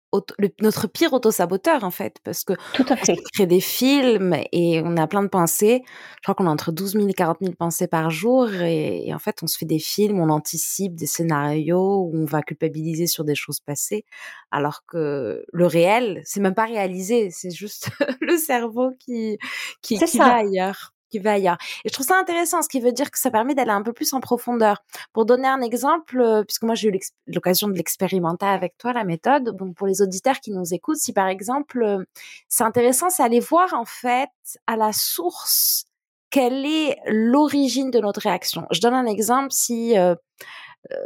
notre 0.60 0.86
pire 0.86 1.12
auto-saboteur 1.12 1.84
en 1.84 1.90
fait 1.90 2.16
parce 2.24 2.44
que 2.44 2.54
tout 2.74 2.86
à 2.88 2.96
fait. 2.96 3.12
on 3.12 3.22
crée 3.32 3.46
des 3.46 3.60
films 3.60 4.36
et 4.52 4.80
on 4.84 4.96
a 4.96 5.06
plein 5.06 5.22
de 5.22 5.28
pensées. 5.28 5.82
Je 6.16 6.22
crois 6.22 6.34
qu'on 6.34 6.46
a 6.46 6.50
entre 6.50 6.72
12 6.72 6.92
000 6.92 7.08
et 7.08 7.12
40 7.12 7.38
000 7.40 7.54
pensées 7.54 7.86
par 7.86 8.10
jour 8.10 8.50
et, 8.52 9.12
en 9.12 9.18
fait 9.18 9.36
on 9.42 9.46
se 9.46 9.58
fait 9.58 9.66
des 9.66 9.78
films 9.78 10.20
on 10.20 10.30
anticipe 10.30 10.94
des 10.94 11.06
scénarios 11.06 12.08
où 12.10 12.12
on 12.14 12.24
va 12.24 12.42
culpabiliser 12.42 13.06
sur 13.06 13.24
des 13.24 13.34
choses 13.34 13.60
passées. 13.60 14.04
Alors 14.50 14.84
que 14.86 15.44
le 15.52 15.66
réel 15.66 16.22
c'est 16.24 16.40
même 16.40 16.54
pas 16.54 16.66
réalisé 16.66 17.30
c'est 17.30 17.50
juste 17.50 17.90
le 18.20 18.36
cerveau 18.36 18.92
qui 18.98 19.38
qui, 19.82 19.98
qui 19.98 20.18
va 20.18 20.36
ailleurs 20.36 20.95
qui 21.10 21.18
va 21.18 21.32
ailleurs. 21.32 21.58
Et 21.84 21.88
je 21.88 21.92
trouve 21.92 22.06
ça 22.06 22.18
intéressant, 22.18 22.62
ce 22.62 22.68
qui 22.68 22.80
veut 22.80 22.92
dire 22.92 23.10
que 23.10 23.18
ça 23.18 23.30
permet 23.30 23.54
d'aller 23.54 23.70
un 23.70 23.82
peu 23.82 23.92
plus 23.92 24.12
en 24.12 24.20
profondeur. 24.20 24.82
Pour 25.12 25.26
donner 25.26 25.48
un 25.48 25.60
exemple, 25.60 26.20
euh, 26.20 26.42
puisque 26.44 26.62
moi 26.62 26.74
j'ai 26.74 26.88
eu 26.88 27.00
l'occasion 27.26 27.68
de 27.68 27.74
l'expérimenter 27.74 28.46
avec 28.46 28.76
toi, 28.78 28.92
la 28.92 29.04
méthode, 29.04 29.56
bon, 29.56 29.72
pour 29.72 29.86
les 29.86 30.02
auditeurs 30.02 30.40
qui 30.40 30.50
nous 30.50 30.74
écoutent, 30.74 30.98
si 30.98 31.12
par 31.12 31.28
exemple, 31.28 31.82
euh, 31.82 32.04
c'est 32.48 32.64
intéressant, 32.64 33.10
c'est 33.10 33.22
aller 33.22 33.40
voir 33.40 33.74
en 33.74 33.84
fait 33.84 34.30
à 34.66 34.76
la 34.76 34.92
source 34.92 35.84
quelle 36.30 36.66
est 36.66 36.98
l'origine 37.06 37.90
de 37.90 38.00
notre 38.00 38.20
réaction. 38.20 38.66
Je 38.70 38.80
donne 38.80 38.94
un 38.94 39.06
exemple, 39.06 39.52
si 39.52 39.96
euh, 39.96 40.14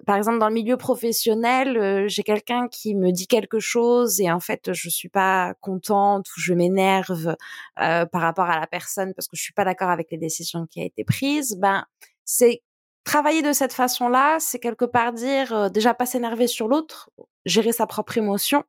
par 0.06 0.16
exemple 0.16 0.38
dans 0.38 0.48
le 0.48 0.54
milieu 0.54 0.76
professionnel, 0.76 1.76
euh, 1.76 2.08
j'ai 2.08 2.22
quelqu'un 2.22 2.68
qui 2.68 2.94
me 2.94 3.10
dit 3.10 3.26
quelque 3.26 3.58
chose 3.60 4.20
et 4.20 4.30
en 4.30 4.40
fait 4.40 4.72
je 4.72 4.88
suis 4.88 5.08
pas 5.08 5.54
contente 5.60 6.26
ou 6.36 6.40
je 6.40 6.54
m'énerve 6.54 7.36
euh, 7.80 8.06
par 8.06 8.22
rapport 8.22 8.50
à 8.50 8.58
la 8.58 8.66
personne 8.66 9.14
parce 9.14 9.28
que 9.28 9.36
je 9.36 9.42
suis 9.42 9.52
pas 9.52 9.64
d'accord 9.64 9.90
avec 9.90 10.10
les 10.10 10.18
décisions 10.18 10.66
qui 10.66 10.80
a 10.80 10.84
été 10.84 11.04
prises, 11.04 11.56
ben 11.58 11.84
c'est 12.24 12.62
travailler 13.04 13.42
de 13.42 13.52
cette 13.52 13.72
façon-là, 13.72 14.36
c'est 14.40 14.58
quelque 14.58 14.84
part 14.84 15.12
dire 15.12 15.70
déjà 15.70 15.94
pas 15.94 16.06
s'énerver 16.06 16.46
sur 16.46 16.68
l'autre, 16.68 17.10
gérer 17.44 17.72
sa 17.72 17.86
propre 17.86 18.18
émotion 18.18 18.64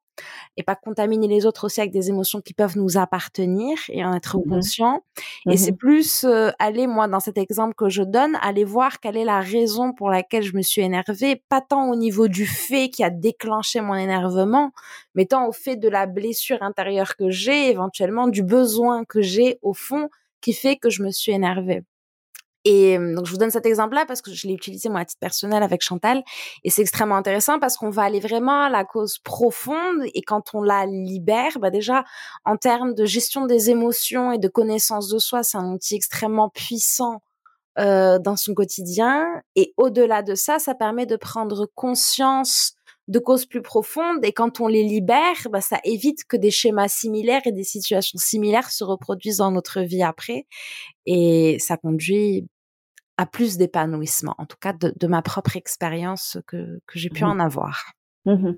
et 0.58 0.63
pas 0.63 0.75
contaminer 0.75 1.28
les 1.28 1.46
autres 1.46 1.66
aussi 1.66 1.82
avec 1.82 1.92
des 1.92 2.10
émotions 2.10 2.42
qui 2.42 2.54
peuvent 2.54 2.78
nous 2.78 2.98
appartenir 2.98 3.78
et 3.90 4.04
en 4.04 4.13
être 4.13 4.38
mmh 4.38 4.50
conscient. 4.50 5.04
Et 5.50 5.58
c'est 5.58 5.72
mmh 5.72 5.78
plus 5.78 6.25
aller, 6.60 6.88
moi, 6.88 7.08
dans 7.08 7.20
cet 7.20 7.38
exemple 7.38 7.74
que 7.75 7.90
je 7.90 8.04
donne, 8.04 8.38
aller 8.42 8.63
voir 8.63 9.00
quelle 9.00 9.18
est 9.18 9.25
la 9.25 9.40
raison 9.40 9.94
pour 9.94 10.10
laquelle 10.10 10.44
je 10.44 10.56
me 10.56 10.62
suis 10.62 10.82
énervée, 10.82 11.42
pas 11.50 11.62
tant 11.62 11.90
au 11.90 11.96
niveau 11.96 12.28
du 12.28 12.46
fait 12.46 12.90
qui 12.90 13.04
a 13.04 13.10
déclenché 13.10 13.82
mon 13.82 13.96
énervement, 13.96 14.72
mais 15.16 15.25
tant 15.25 15.48
au 15.48 15.51
fait 15.51 15.75
de 15.75 15.90
la 15.90 16.06
blessure 16.06 16.62
intérieure 16.62 17.16
que 17.16 17.30
j'ai, 17.30 17.70
éventuellement 17.70 18.28
du 18.28 18.44
besoin 18.44 19.06
que 19.06 19.22
j'ai 19.22 19.60
au 19.62 19.74
fond 19.74 20.10
qui 20.42 20.54
fait 20.54 20.75
que 20.75 20.90
je 20.90 21.04
me 21.04 21.12
suis 21.12 21.32
énervée. 21.32 21.84
Et 22.63 22.98
donc 22.98 23.25
je 23.25 23.32
vous 23.32 23.38
donne 23.38 23.51
cet 23.51 23.65
exemple-là 23.65 24.06
parce 24.06 24.22
que 24.22 24.32
je 24.32 24.48
l'ai 24.48 24.53
utilisé 24.53 24.89
moi 24.89 25.01
à 25.01 25.06
titre 25.06 25.20
personnel 25.20 25.63
avec 25.63 25.82
Chantal. 25.82 26.24
Et 26.63 26.70
c'est 26.70 26.82
extrêmement 26.82 27.15
intéressant 27.15 27.60
parce 27.60 27.77
qu'on 27.77 27.89
va 27.89 28.03
aller 28.03 28.20
vraiment 28.20 28.63
à 28.63 28.70
la 28.70 28.86
cause 28.86 29.18
profonde. 29.20 30.03
Et 30.13 30.22
quand 30.22 30.53
on 30.53 30.62
la 30.62 30.86
libère, 30.86 31.60
bah 31.60 31.72
déjà 31.72 32.03
en 32.46 32.58
termes 32.58 32.94
de 32.94 33.06
gestion 33.06 33.46
des 33.46 33.70
émotions 33.70 34.32
et 34.32 34.38
de 34.38 34.48
connaissance 34.48 35.10
de 35.10 35.20
soi, 35.20 35.44
c'est 35.44 35.58
un 35.58 35.72
outil 35.72 35.96
extrêmement 35.96 36.50
puissant 36.50 37.22
euh, 37.80 38.20
dans 38.20 38.36
son 38.36 38.53
quotidien. 38.53 39.25
Et 39.56 39.74
au-delà 39.77 40.24
de 40.24 40.36
ça, 40.36 40.60
ça 40.60 40.75
permet 40.75 41.06
de 41.06 41.15
prendre 41.15 41.68
conscience 41.74 42.74
de 43.12 43.20
causes 43.20 43.46
plus 43.46 43.62
profondes 43.62 44.24
et 44.24 44.32
quand 44.32 44.62
on 44.62 44.68
les 44.68 44.84
libère, 44.84 45.36
bah, 45.51 45.62
ça 45.62 45.80
évite 45.84 46.24
que 46.24 46.38
des 46.38 46.50
schémas 46.50 46.88
similaires 46.88 47.41
et 47.46 47.51
des 47.51 47.65
situations 47.65 48.18
similaires 48.18 48.72
se 48.72 48.84
reproduisent 48.84 49.38
dans 49.38 49.51
notre 49.51 49.82
vie 49.82 50.01
après 50.01 50.48
et 51.06 51.58
ça 51.60 51.75
conduit 51.75 52.48
à 53.18 53.25
plus 53.25 53.58
d'épanouissement, 53.58 54.34
en 54.38 54.46
tout 54.46 54.58
cas 54.60 54.74
de, 54.74 55.08
ma 55.08 55.22
propre 55.22 55.58
expérience 55.58 56.38
que, 56.48 56.80
que 56.88 56.98
j'ai 56.98 57.10
pu 57.10 57.24
mmh 57.24 57.27
en 57.27 57.39
avoir. 57.39 57.84
Mmh 58.25 58.53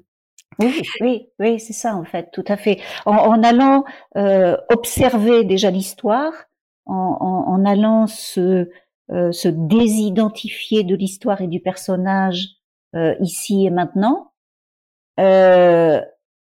oui, 0.60 0.82
oui, 1.02 1.28
oui, 1.40 1.60
c'est 1.60 1.74
ça 1.74 1.96
en 1.96 2.04
fait, 2.04 2.30
tout 2.32 2.46
à 2.48 2.58
fait. 2.58 2.80
En, 3.08 3.42
allant 3.42 3.86
euh, 4.18 4.56
observer 4.70 5.44
déjà 5.46 5.72
l'histoire, 5.72 6.32
en, 6.86 6.94
en, 7.48 7.66
allant 7.66 8.06
se, 8.06 8.70
euh, 9.10 9.32
se 9.32 9.48
désidentifier 9.48 10.84
de 10.84 10.96
l'histoire 10.96 11.42
et 11.42 11.48
du 11.48 11.60
personnage 11.60 12.50
euh, 12.96 13.16
ici 13.20 13.66
et 13.66 13.72
maintenant, 13.72 14.33
euh, 15.20 16.02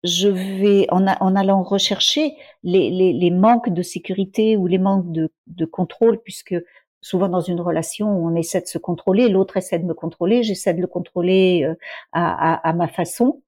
je 0.04 0.28
vais 0.28 0.88
en, 0.90 1.06
en, 1.08 1.36
allant 1.36 1.64
rechercher 1.64 2.36
les, 2.64 2.90
les, 2.90 3.14
les, 3.14 3.32
manques 3.32 3.70
de 3.70 3.82
sécurité 3.82 4.58
ou 4.58 4.68
les 4.68 4.80
manques 4.80 5.12
de, 5.12 5.32
de, 5.48 5.66
contrôle, 5.66 6.20
puisque 6.24 6.56
souvent 7.02 7.30
dans 7.30 7.42
une 7.42 7.62
relation, 7.62 8.08
on 8.10 8.36
essaie 8.36 8.62
de 8.62 8.68
se 8.68 8.78
contrôler, 8.78 9.30
l'autre 9.30 9.58
essaie 9.58 9.80
de 9.80 9.86
me 9.86 9.94
contrôler, 9.94 10.44
j'essaie 10.44 10.74
de 10.74 10.82
le 10.82 10.88
contrôler 10.88 11.64
euh, 11.66 11.76
à, 12.14 12.54
à, 12.54 12.70
à, 12.70 12.74
ma 12.74 12.88
façon, 12.88 13.42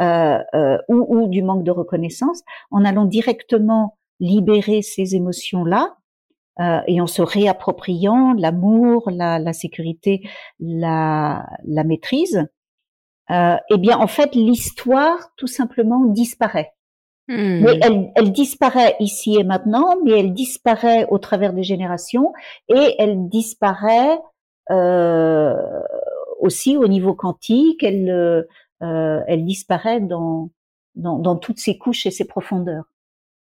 euh, 0.00 0.38
euh, 0.54 0.78
ou, 0.88 1.06
ou, 1.08 1.28
du 1.28 1.42
manque 1.42 1.64
de 1.64 1.70
reconnaissance, 1.70 2.42
en 2.70 2.84
allant 2.84 3.04
directement 3.04 3.96
libérer 4.20 4.82
ces 4.82 5.14
émotions-là. 5.14 5.96
Euh, 6.60 6.80
et 6.86 7.00
en 7.00 7.08
se 7.08 7.20
réappropriant 7.20 8.32
l'amour, 8.32 9.10
la, 9.10 9.40
la, 9.40 9.52
sécurité, 9.52 10.22
la, 10.60 11.44
la 11.64 11.82
maîtrise, 11.82 12.46
euh, 13.30 13.56
eh 13.70 13.78
bien, 13.78 13.98
en 13.98 14.06
fait, 14.06 14.34
l'histoire, 14.34 15.30
tout 15.36 15.46
simplement, 15.46 16.04
disparaît. 16.04 16.72
Hmm. 17.28 17.60
Mais 17.62 17.78
elle, 17.80 18.12
elle, 18.16 18.32
disparaît 18.32 18.96
ici 19.00 19.36
et 19.38 19.44
maintenant, 19.44 19.96
mais 20.04 20.18
elle 20.18 20.34
disparaît 20.34 21.06
au 21.08 21.18
travers 21.18 21.54
des 21.54 21.62
générations 21.62 22.34
et 22.68 22.96
elle 22.98 23.28
disparaît 23.30 24.18
euh, 24.70 25.54
aussi 26.38 26.76
au 26.76 26.86
niveau 26.86 27.14
quantique. 27.14 27.82
Elle, 27.82 28.10
euh, 28.10 29.20
elle 29.26 29.46
disparaît 29.46 30.00
dans, 30.00 30.50
dans, 30.96 31.18
dans 31.18 31.36
toutes 31.36 31.58
ses 31.58 31.78
couches 31.78 32.04
et 32.04 32.10
ses 32.10 32.26
profondeurs. 32.26 32.84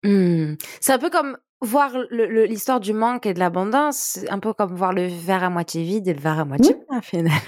Hmm. 0.03 0.55
C'est 0.81 0.93
un 0.93 0.99
peu 0.99 1.11
comme 1.11 1.37
voir 1.61 1.93
l'histoire 2.11 2.81
du 2.81 2.93
manque 2.93 3.27
et 3.27 3.35
de 3.35 3.39
l'abondance, 3.39 3.97
c'est 3.97 4.31
un 4.31 4.39
peu 4.39 4.53
comme 4.55 4.75
voir 4.75 4.93
le 4.93 5.07
verre 5.07 5.45
à 5.45 5.51
moitié 5.51 5.83
vide 5.83 6.09
et 6.09 6.15
le 6.15 6.21
verre 6.21 6.39
à 6.39 6.45
moitié 6.45 6.75
plein, 6.75 7.01
finalement. 7.03 7.39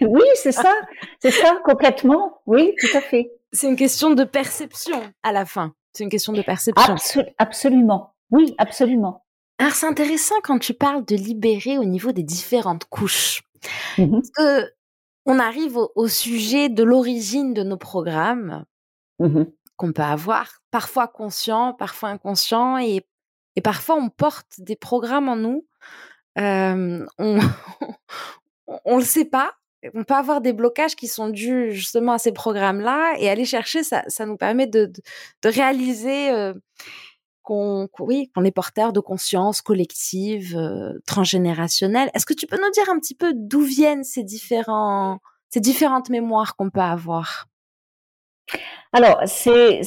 Oui, 0.00 0.24
c'est 0.34 0.52
ça, 0.52 0.72
c'est 1.20 1.30
ça, 1.30 1.58
complètement. 1.64 2.40
Oui, 2.46 2.74
tout 2.80 2.96
à 2.96 3.00
fait. 3.00 3.30
C'est 3.52 3.68
une 3.68 3.76
question 3.76 4.10
de 4.10 4.24
perception 4.24 5.00
à 5.22 5.32
la 5.32 5.44
fin. 5.44 5.74
C'est 5.92 6.04
une 6.04 6.10
question 6.10 6.32
de 6.32 6.42
perception. 6.42 6.96
absolument. 7.38 8.14
Oui, 8.30 8.54
absolument. 8.58 9.24
Alors, 9.58 9.72
c'est 9.72 9.86
intéressant 9.86 10.34
quand 10.42 10.58
tu 10.58 10.74
parles 10.74 11.04
de 11.04 11.16
libérer 11.16 11.78
au 11.78 11.84
niveau 11.84 12.12
des 12.12 12.22
différentes 12.22 12.84
couches. 12.86 13.42
Mmh 13.98 14.10
Parce 14.10 14.30
que 14.30 14.70
on 15.24 15.38
arrive 15.38 15.76
au, 15.76 16.06
sujet 16.06 16.68
de 16.68 16.84
l'origine 16.84 17.52
de 17.52 17.62
nos 17.62 17.76
programmes 17.76 18.64
mmh 19.18 19.44
qu'on 19.76 19.92
peut 19.92 20.02
avoir, 20.02 20.62
parfois 20.70 21.06
conscients, 21.06 21.74
parfois 21.74 22.08
inconscients, 22.08 22.78
et 22.78 23.04
et 23.56 23.62
parfois, 23.62 23.96
on 23.96 24.10
porte 24.10 24.58
des 24.58 24.76
programmes 24.76 25.28
en 25.28 25.36
nous. 25.36 25.66
Euh, 26.38 27.04
on 27.18 27.38
on 28.84 28.98
le 28.98 29.04
sait 29.04 29.24
pas. 29.24 29.54
On 29.94 30.04
peut 30.04 30.14
avoir 30.14 30.40
des 30.40 30.52
blocages 30.52 30.96
qui 30.96 31.06
sont 31.06 31.28
dus 31.28 31.72
justement 31.72 32.12
à 32.12 32.18
ces 32.18 32.32
programmes-là 32.32 33.14
et 33.18 33.28
aller 33.28 33.44
chercher, 33.44 33.82
ça, 33.84 34.02
ça 34.08 34.26
nous 34.26 34.36
permet 34.36 34.66
de, 34.66 34.90
de, 35.42 35.48
réaliser 35.48 36.30
euh, 36.30 36.54
qu'on 37.42 37.88
oui, 38.00 38.30
qu'on 38.34 38.44
est 38.44 38.50
porteur 38.50 38.92
de 38.92 39.00
conscience 39.00 39.62
collective, 39.62 40.56
euh, 40.56 40.98
transgénérationnelle. 41.06 42.10
Est-ce 42.14 42.26
que 42.26 42.34
tu 42.34 42.46
peux 42.46 42.56
nous 42.56 42.70
dire 42.72 42.88
un 42.90 42.98
petit 42.98 43.14
peu 43.14 43.32
d'où 43.34 43.60
viennent 43.60 44.04
ces 44.04 44.24
différents 44.24 45.20
ces 45.50 45.60
différentes 45.60 46.10
mémoires 46.10 46.56
qu'on 46.56 46.70
peut 46.70 46.80
avoir? 46.80 47.46
Alors, 48.92 49.20
c'est 49.26 49.82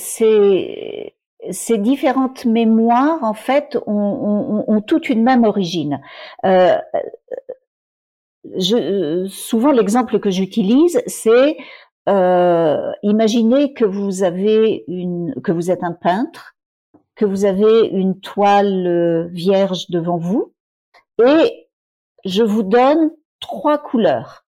ces 1.51 1.77
différentes 1.77 2.45
mémoires, 2.45 3.23
en 3.23 3.33
fait, 3.33 3.77
ont, 3.85 4.83
toutes 4.85 5.09
une 5.09 5.23
même 5.23 5.43
origine. 5.43 6.01
Euh, 6.45 6.77
souvent, 9.27 9.71
l'exemple 9.71 10.19
que 10.19 10.29
j'utilise, 10.29 11.01
c'est 11.07 11.57
euh, 12.07 12.91
imaginez 13.03 13.73
que 13.73 13.85
vous 13.85 14.23
avez 14.23 14.83
une, 14.87 15.35
que 15.43 15.51
vous 15.51 15.69
êtes 15.69 15.83
un 15.83 15.93
peintre, 15.93 16.55
que 17.15 17.25
vous 17.25 17.45
avez 17.45 17.87
une 17.87 18.19
toile 18.19 18.87
euh, 18.87 19.27
vierge 19.31 19.89
devant 19.89 20.17
vous, 20.17 20.53
et 21.23 21.69
je 22.25 22.43
vous 22.43 22.63
donne 22.63 23.11
trois 23.39 23.77
couleurs. 23.77 24.45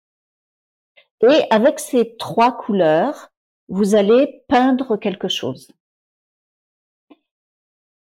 Et 1.23 1.44
avec 1.50 1.78
ces 1.80 2.16
trois 2.16 2.52
couleurs, 2.56 3.30
vous 3.68 3.94
allez 3.94 4.42
peindre 4.49 4.97
quelque 4.97 5.28
chose. 5.28 5.70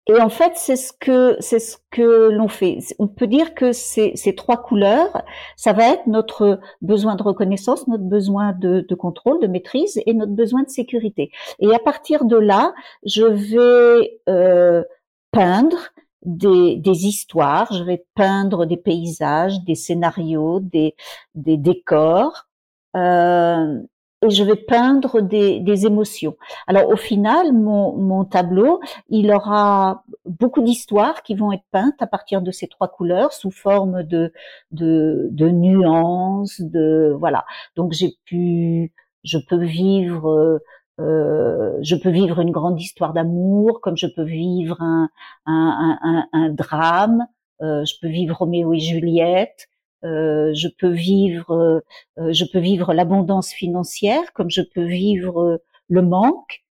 Et 0.08 0.20
en 0.20 0.28
fait, 0.28 0.52
c'est 0.56 0.76
ce 0.76 0.92
que 0.92 1.36
c'est 1.38 1.60
ce 1.60 1.76
que 1.90 2.30
l'on 2.30 2.48
fait. 2.48 2.78
On 2.98 3.06
peut 3.06 3.28
dire 3.28 3.54
que 3.54 3.72
ces, 3.72 4.14
trois 4.36 4.56
couleurs, 4.56 5.22
ça 5.56 5.72
va 5.72 5.92
être 5.92 6.06
notre 6.08 6.58
besoin 6.80 7.14
de 7.14 7.22
reconnaissance, 7.22 7.86
notre 7.86 8.04
besoin 8.04 8.52
de, 8.52 8.84
de, 8.88 8.94
contrôle, 8.96 9.40
de 9.40 9.46
maîtrise 9.46 10.00
et 10.04 10.14
notre 10.14 10.32
besoin 10.32 10.64
de 10.64 10.70
sécurité. 10.70 11.30
Et 11.60 11.72
à 11.72 11.78
partir 11.78 12.24
de 12.24 12.36
là, 12.36 12.74
je 13.06 13.22
vais 13.22 14.20
euh, 14.28 14.82
peindre 15.30 15.78
des, 16.24 16.76
des, 16.76 17.06
histoires, 17.06 17.72
je 17.72 17.84
vais 17.84 18.04
peindre 18.16 18.66
des 18.66 18.76
paysages, 18.76 19.60
des 19.64 19.76
scénarios, 19.76 20.58
des, 20.60 20.96
des 21.36 21.56
décors. 21.56 22.48
Euh, 22.96 23.80
et 24.22 24.30
je 24.30 24.44
vais 24.44 24.56
peindre 24.56 25.20
des, 25.20 25.60
des, 25.60 25.86
émotions. 25.86 26.36
Alors 26.66 26.88
au 26.88 26.96
final, 26.96 27.52
mon, 27.52 27.96
mon 27.96 28.24
tableau, 28.24 28.80
il 29.08 29.30
aura 29.32 30.04
beaucoup 30.24 30.62
d'histoires 30.62 31.22
qui 31.22 31.34
vont 31.34 31.52
être 31.52 31.64
peintes 31.70 32.00
à 32.00 32.06
partir 32.06 32.42
de 32.42 32.50
ces 32.50 32.68
trois 32.68 32.88
couleurs 32.88 33.32
sous 33.32 33.50
forme 33.50 34.02
de, 34.04 34.32
de, 34.70 35.28
de 35.30 35.48
nuances, 35.48 36.60
de 36.60 37.14
voilà. 37.18 37.44
Donc 37.76 37.92
j'ai 37.92 38.14
pu, 38.24 38.92
je 39.24 39.38
peux 39.38 39.62
vivre 39.62 40.60
euh, 41.00 41.78
je 41.82 41.96
peux 41.96 42.10
vivre 42.10 42.40
une 42.40 42.50
grande 42.50 42.80
histoire 42.80 43.12
d'amour, 43.12 43.80
comme 43.80 43.96
je 43.96 44.06
peux 44.06 44.24
vivre 44.24 44.80
un, 44.80 45.08
un, 45.46 45.98
un, 46.02 46.28
un 46.32 46.48
drame, 46.50 47.26
euh, 47.62 47.84
je 47.84 47.94
peux 48.00 48.08
vivre 48.08 48.36
Roméo 48.36 48.74
et 48.74 48.78
Juliette, 48.78 49.68
euh, 50.04 50.52
je 50.54 50.68
peux 50.68 50.90
vivre, 50.90 51.82
euh, 52.18 52.32
je 52.32 52.44
peux 52.44 52.58
vivre 52.58 52.92
l'abondance 52.92 53.52
financière, 53.52 54.32
comme 54.32 54.50
je 54.50 54.62
peux 54.62 54.84
vivre 54.84 55.40
euh, 55.40 55.58
le 55.88 56.02
manque. 56.02 56.64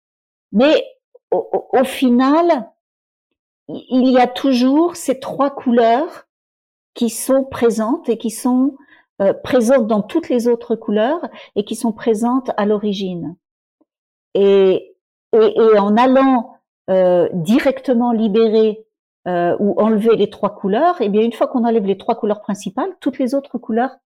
Mais 0.52 0.84
au, 1.30 1.84
final, 1.84 2.70
il 3.68 4.10
y 4.10 4.18
a 4.18 4.26
toujours 4.26 4.96
ces 4.96 5.18
trois 5.18 5.50
couleurs 5.50 6.26
qui 6.92 7.08
sont 7.08 7.44
présentes 7.44 8.10
et 8.10 8.18
qui 8.18 8.28
sont 8.28 8.76
présentes 9.42 9.86
dans 9.86 10.02
toutes 10.02 10.28
les 10.28 10.46
autres 10.46 10.74
couleurs 10.74 11.26
et 11.56 11.64
qui 11.64 11.74
sont 11.74 11.92
présentes 11.92 12.50
à 12.58 12.66
l'origine. 12.66 13.36
Et, 14.34 14.94
et, 15.32 15.58
et, 15.58 15.78
en 15.78 15.96
allant 15.96 16.58
directement 17.32 18.12
libérer 18.12 18.84
euh, 19.28 19.56
ou 19.58 19.80
enlever 19.80 20.16
les 20.16 20.30
trois 20.30 20.54
couleurs, 20.54 21.00
et 21.00 21.06
eh 21.06 21.08
bien 21.08 21.22
une 21.22 21.32
fois 21.32 21.46
qu'on 21.46 21.64
enlève 21.64 21.86
les 21.86 21.98
trois 21.98 22.16
couleurs 22.16 22.40
principales, 22.40 22.90
toutes 23.00 23.18
les 23.18 23.34
autres 23.34 23.58
couleurs 23.58 23.96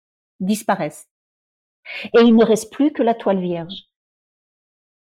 disparaissent. 0.41 1.09
Et 2.15 2.21
il 2.23 2.35
ne 2.35 2.45
reste 2.45 2.73
plus 2.73 2.93
que 2.93 3.03
la 3.03 3.15
toile 3.15 3.41
vierge. 3.41 3.85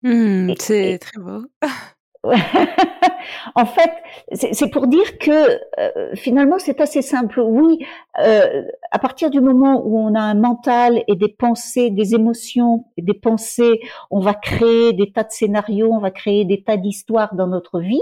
Mmh, 0.03 0.53
c'est 0.59 0.99
très 0.99 1.19
beau. 1.19 1.45
en 3.55 3.65
fait, 3.65 3.91
c'est 4.31 4.69
pour 4.69 4.87
dire 4.87 5.17
que 5.19 5.59
euh, 5.79 6.15
finalement 6.15 6.59
c'est 6.59 6.81
assez 6.81 7.01
simple. 7.01 7.39
Oui, 7.39 7.85
euh, 8.19 8.63
à 8.91 8.99
partir 8.99 9.29
du 9.29 9.41
moment 9.41 9.83
où 9.85 9.97
on 9.99 10.15
a 10.15 10.21
un 10.21 10.33
mental 10.35 11.03
et 11.07 11.15
des 11.15 11.29
pensées, 11.29 11.89
des 11.89 12.15
émotions, 12.15 12.85
des 12.97 13.13
pensées, 13.13 13.79
on 14.11 14.19
va 14.19 14.33
créer 14.33 14.93
des 14.93 15.11
tas 15.11 15.23
de 15.23 15.31
scénarios, 15.31 15.91
on 15.91 15.99
va 15.99 16.11
créer 16.11 16.45
des 16.45 16.63
tas 16.63 16.77
d'histoires 16.77 17.35
dans 17.35 17.47
notre 17.47 17.79
vie. 17.79 18.01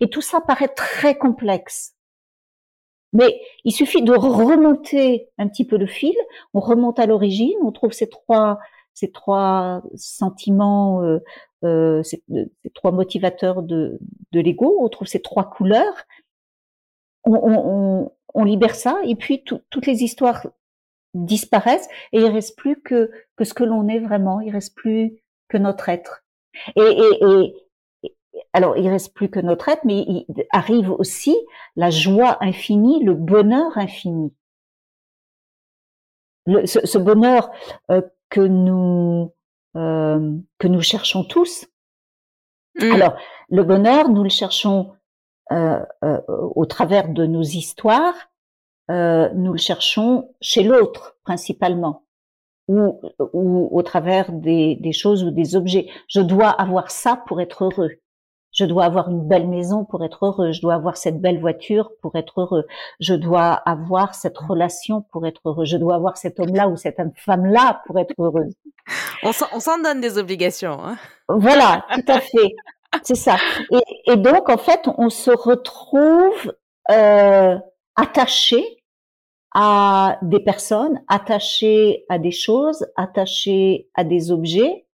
Et 0.00 0.08
tout 0.08 0.20
ça 0.20 0.40
paraît 0.40 0.68
très 0.68 1.16
complexe. 1.16 1.94
Mais 3.12 3.40
il 3.62 3.72
suffit 3.72 4.02
de 4.02 4.12
remonter 4.12 5.28
un 5.38 5.48
petit 5.48 5.64
peu 5.64 5.76
le 5.78 5.86
fil, 5.86 6.14
on 6.52 6.60
remonte 6.60 6.98
à 6.98 7.06
l'origine, 7.06 7.56
on 7.62 7.70
trouve 7.70 7.92
ces 7.92 8.08
trois, 8.08 8.58
ces 8.92 9.12
trois 9.12 9.82
sentiments, 9.94 11.00
euh, 11.02 11.20
euh 11.64 12.02
ces, 12.02 12.24
trois 12.74 12.90
motivateurs 12.90 13.62
de, 13.62 14.00
l'ego, 14.32 14.78
on 14.80 14.88
trouve 14.88 15.06
ces 15.06 15.22
trois 15.22 15.48
couleurs, 15.48 16.06
on, 17.24 18.10
libère 18.44 18.74
ça, 18.74 18.98
et 19.04 19.14
puis 19.14 19.44
toutes 19.44 19.86
les 19.86 20.02
histoires 20.02 20.48
disparaissent, 21.14 21.88
et 22.12 22.18
il 22.18 22.26
reste 22.26 22.58
plus 22.58 22.80
que, 22.82 23.12
que 23.36 23.44
ce 23.44 23.54
que 23.54 23.62
l'on 23.62 23.86
est 23.86 24.00
vraiment, 24.00 24.40
il 24.40 24.50
reste 24.50 24.76
plus 24.76 25.22
que 25.48 25.56
notre 25.56 25.88
être. 25.88 26.24
Et, 26.76 26.82
alors 28.52 28.76
il 28.76 28.88
reste 28.88 29.14
plus 29.14 29.28
que 29.28 29.40
notre 29.40 29.68
être, 29.68 29.84
mais 29.84 30.00
il 30.00 30.26
arrive 30.50 30.90
aussi 30.90 31.36
la 31.76 31.90
joie 31.90 32.38
infinie, 32.40 33.04
le 33.04 33.14
bonheur 33.14 33.76
infini. 33.76 34.32
ce, 36.46 36.98
bonheur 36.98 37.50
euh, 37.90 38.02
que 38.30 38.40
nous 38.40 39.32
euh, 39.76 40.38
que 40.58 40.68
nous 40.68 40.82
cherchons 40.82 41.24
tous. 41.24 41.66
Mmh. 42.76 42.92
Alors 42.92 43.16
le 43.50 43.62
bonheur, 43.62 44.08
nous 44.08 44.22
le 44.22 44.28
cherchons 44.30 44.92
euh, 45.52 45.80
au 46.28 46.64
travers 46.66 47.08
de 47.08 47.26
nos 47.26 47.42
histoires, 47.42 48.14
nous 48.88 49.52
le 49.52 49.58
cherchons 49.58 50.32
chez 50.40 50.62
l'autre 50.62 51.16
principalement, 51.24 52.04
ou, 52.68 53.00
ou 53.32 53.68
au 53.72 53.82
travers 53.82 54.32
des, 54.32 54.76
des 54.76 54.92
choses 54.92 55.24
ou 55.24 55.30
des 55.30 55.56
objets. 55.56 55.90
Je 56.08 56.20
dois 56.20 56.50
avoir 56.50 56.90
ça 56.90 57.16
pour 57.16 57.40
être 57.40 57.64
heureux. 57.64 58.00
Je 58.54 58.64
dois 58.64 58.84
avoir 58.84 59.10
une 59.10 59.26
belle 59.26 59.48
maison 59.48 59.84
pour 59.84 60.04
être 60.04 60.24
heureux. 60.24 60.52
Je 60.52 60.60
dois 60.60 60.74
avoir 60.74 60.96
cette 60.96 61.20
belle 61.20 61.40
voiture 61.40 61.90
pour 62.00 62.14
être 62.14 62.40
heureux. 62.40 62.66
Je 63.00 63.14
dois 63.14 63.52
avoir 63.52 64.14
cette 64.14 64.38
relation 64.38 65.02
pour 65.12 65.26
être 65.26 65.40
heureux. 65.44 65.64
Je 65.64 65.76
dois 65.76 65.96
avoir 65.96 66.16
cet 66.16 66.38
homme-là 66.38 66.68
ou 66.68 66.76
cette 66.76 67.00
femme-là 67.16 67.82
pour 67.86 67.98
être 67.98 68.14
heureuse. 68.18 68.54
On 69.22 69.32
s'en 69.32 69.78
donne 69.82 70.00
des 70.00 70.18
obligations. 70.18 70.78
Hein 70.84 70.96
voilà, 71.28 71.84
tout 71.94 72.12
à 72.12 72.20
fait. 72.20 72.54
C'est 73.02 73.16
ça. 73.16 73.36
Et, 73.72 74.12
et, 74.12 74.16
donc, 74.16 74.48
en 74.48 74.56
fait, 74.56 74.88
on 74.98 75.10
se 75.10 75.32
retrouve 75.32 76.54
euh, 76.90 77.58
attaché 77.96 78.62
à 79.52 80.18
des 80.22 80.40
personnes, 80.40 81.00
attaché 81.08 82.04
à 82.08 82.18
des 82.18 82.30
choses, 82.30 82.86
attaché 82.96 83.88
à 83.94 84.04
des 84.04 84.30
objets. 84.30 84.86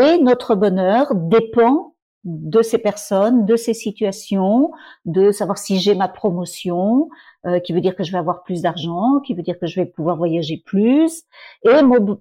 Et 0.00 0.18
notre 0.18 0.54
bonheur 0.54 1.14
dépend 1.14 1.94
de 2.24 2.60
ces 2.60 2.78
personnes, 2.78 3.46
de 3.46 3.56
ces 3.56 3.72
situations, 3.72 4.72
de 5.06 5.30
savoir 5.30 5.56
si 5.56 5.78
j'ai 5.78 5.94
ma 5.94 6.08
promotion, 6.08 7.08
euh, 7.46 7.60
qui 7.60 7.72
veut 7.72 7.80
dire 7.80 7.96
que 7.96 8.04
je 8.04 8.12
vais 8.12 8.18
avoir 8.18 8.42
plus 8.42 8.62
d'argent, 8.62 9.20
qui 9.20 9.32
veut 9.32 9.42
dire 9.42 9.58
que 9.58 9.66
je 9.66 9.80
vais 9.80 9.86
pouvoir 9.86 10.16
voyager 10.16 10.62
plus, 10.64 11.22
et 11.64 11.82
mon, 11.82 12.20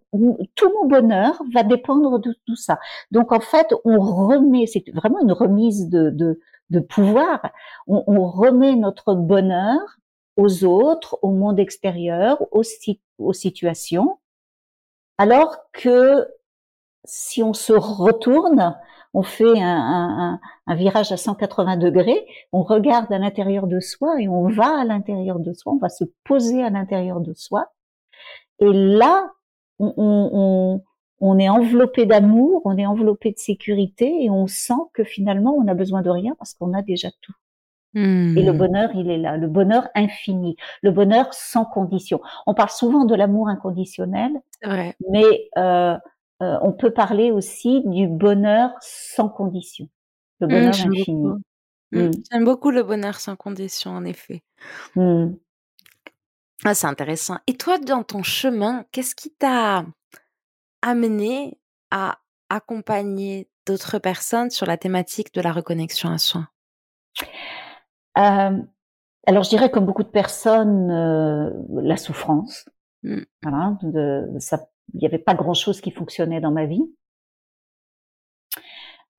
tout 0.55 0.71
mon 0.73 0.87
bonheur 0.87 1.41
va 1.53 1.63
dépendre 1.63 2.19
de 2.19 2.33
tout 2.47 2.55
ça. 2.55 2.79
Donc 3.11 3.33
en 3.33 3.41
fait, 3.41 3.73
on 3.83 3.99
remet, 3.99 4.67
c'est 4.67 4.85
vraiment 4.93 5.19
une 5.19 5.33
remise 5.33 5.89
de, 5.89 6.09
de, 6.09 6.39
de 6.69 6.79
pouvoir, 6.79 7.41
on, 7.87 8.03
on, 8.07 8.25
remet 8.29 8.75
notre 8.75 9.15
bonheur 9.15 9.81
aux 10.37 10.63
autres, 10.63 11.19
au 11.21 11.31
monde 11.31 11.59
extérieur, 11.59 12.41
aux, 12.53 12.63
aux 13.17 13.33
situations, 13.33 14.19
alors 15.17 15.57
que 15.73 16.25
si 17.03 17.43
on 17.43 17.53
se 17.53 17.73
retourne, 17.73 18.77
on 19.13 19.23
fait 19.23 19.59
un, 19.59 20.39
un, 20.67 20.75
virage 20.75 21.11
à 21.11 21.17
180 21.17 21.77
degrés, 21.77 22.25
on 22.51 22.61
regarde 22.61 23.11
à 23.11 23.17
l'intérieur 23.17 23.67
de 23.67 23.79
soi 23.79 24.21
et 24.21 24.27
on 24.27 24.47
va 24.49 24.79
à 24.79 24.85
l'intérieur 24.85 25.39
de 25.39 25.53
soi, 25.53 25.73
on 25.73 25.77
va 25.77 25.89
se 25.89 26.03
poser 26.23 26.63
à 26.63 26.69
l'intérieur 26.69 27.19
de 27.19 27.33
soi. 27.33 27.71
Et 28.59 28.71
là, 28.71 29.31
on, 29.79 29.93
on, 29.97 30.83
on 31.21 31.39
est 31.39 31.49
enveloppé 31.49 32.05
d'amour, 32.05 32.61
on 32.65 32.77
est 32.77 32.85
enveloppé 32.85 33.31
de 33.31 33.39
sécurité 33.39 34.23
et 34.23 34.29
on 34.29 34.47
sent 34.47 34.73
que 34.93 35.03
finalement 35.03 35.55
on 35.55 35.67
a 35.67 35.73
besoin 35.73 36.01
de 36.01 36.09
rien 36.09 36.35
parce 36.37 36.53
qu'on 36.53 36.73
a 36.73 36.81
déjà 36.81 37.09
tout. 37.21 37.33
Et 37.95 37.99
le 38.43 38.53
hmm. 38.53 38.57
bonheur, 38.57 38.89
il 38.93 39.09
est 39.09 39.17
là, 39.17 39.35
le 39.35 39.47
bonheur 39.47 39.87
infini, 39.95 40.55
le 40.83 40.91
bonheur 40.91 41.33
sans 41.33 41.65
condition. 41.65 42.21
On 42.45 42.53
parle 42.53 42.69
souvent 42.69 43.05
de 43.05 43.15
l'amour 43.15 43.47
inconditionnel, 43.47 44.31
mais 45.09 45.49
euh, 45.57 45.97
euh, 46.41 46.57
on 46.61 46.71
peut 46.71 46.91
parler 46.91 47.31
aussi 47.31 47.81
du 47.85 48.07
bonheur 48.07 48.71
sans 48.81 49.29
condition, 49.29 49.89
le 50.39 50.47
mmh, 50.47 50.49
bonheur 50.49 50.73
infini. 50.73 51.05
Mmh. 51.13 51.41
Mmh. 51.91 52.11
J'aime 52.31 52.45
beaucoup 52.45 52.71
le 52.71 52.83
bonheur 52.83 53.19
sans 53.19 53.35
condition, 53.35 53.91
en 53.91 54.05
effet. 54.05 54.43
Ah, 56.65 56.73
c'est 56.73 56.87
intéressant. 56.87 57.37
Et 57.47 57.55
toi, 57.55 57.77
dans 57.77 58.03
ton 58.03 58.23
chemin, 58.23 58.85
qu'est-ce 58.91 59.15
qui 59.15 59.31
t'a 59.31 59.85
amené 60.81 61.57
à 61.91 62.19
accompagner 62.49 63.49
d'autres 63.65 63.99
personnes 63.99 64.49
sur 64.49 64.65
la 64.65 64.77
thématique 64.77 65.33
de 65.33 65.41
la 65.41 65.51
reconnexion 65.51 66.09
à 66.09 66.17
soi? 66.17 66.47
Euh, 68.17 68.57
Alors, 69.25 69.43
je 69.43 69.49
dirais 69.49 69.71
comme 69.71 69.85
beaucoup 69.85 70.03
de 70.03 70.09
personnes, 70.09 70.91
euh, 70.91 71.51
la 71.81 71.97
souffrance. 71.97 72.65
Voilà, 73.41 73.77
de, 73.81 74.27
ça 74.39 74.59
il 74.93 74.99
n'y 74.99 75.05
avait 75.05 75.17
pas 75.17 75.33
grand-chose 75.33 75.81
qui 75.81 75.91
fonctionnait 75.91 76.41
dans 76.41 76.51
ma 76.51 76.65
vie. 76.65 76.83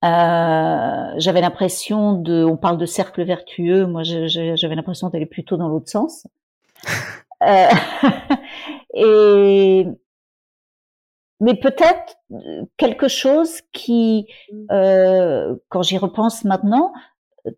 Euh, 0.02 1.12
j'avais 1.18 1.42
l'impression 1.42 2.14
de, 2.14 2.42
on 2.42 2.56
parle 2.56 2.78
de 2.78 2.86
cercle 2.86 3.22
vertueux, 3.22 3.86
moi 3.86 4.02
j'avais 4.02 4.74
l'impression 4.74 5.10
d'aller 5.10 5.26
plutôt 5.26 5.56
dans 5.56 5.68
l'autre 5.68 5.90
sens. 5.90 6.26
euh, 7.42 7.68
et 8.94 9.86
mais 11.42 11.54
peut-être 11.54 12.16
quelque 12.76 13.08
chose 13.08 13.62
qui, 13.72 14.26
euh, 14.70 15.56
quand 15.70 15.82
j'y 15.82 15.96
repense 15.96 16.44
maintenant, 16.44 16.92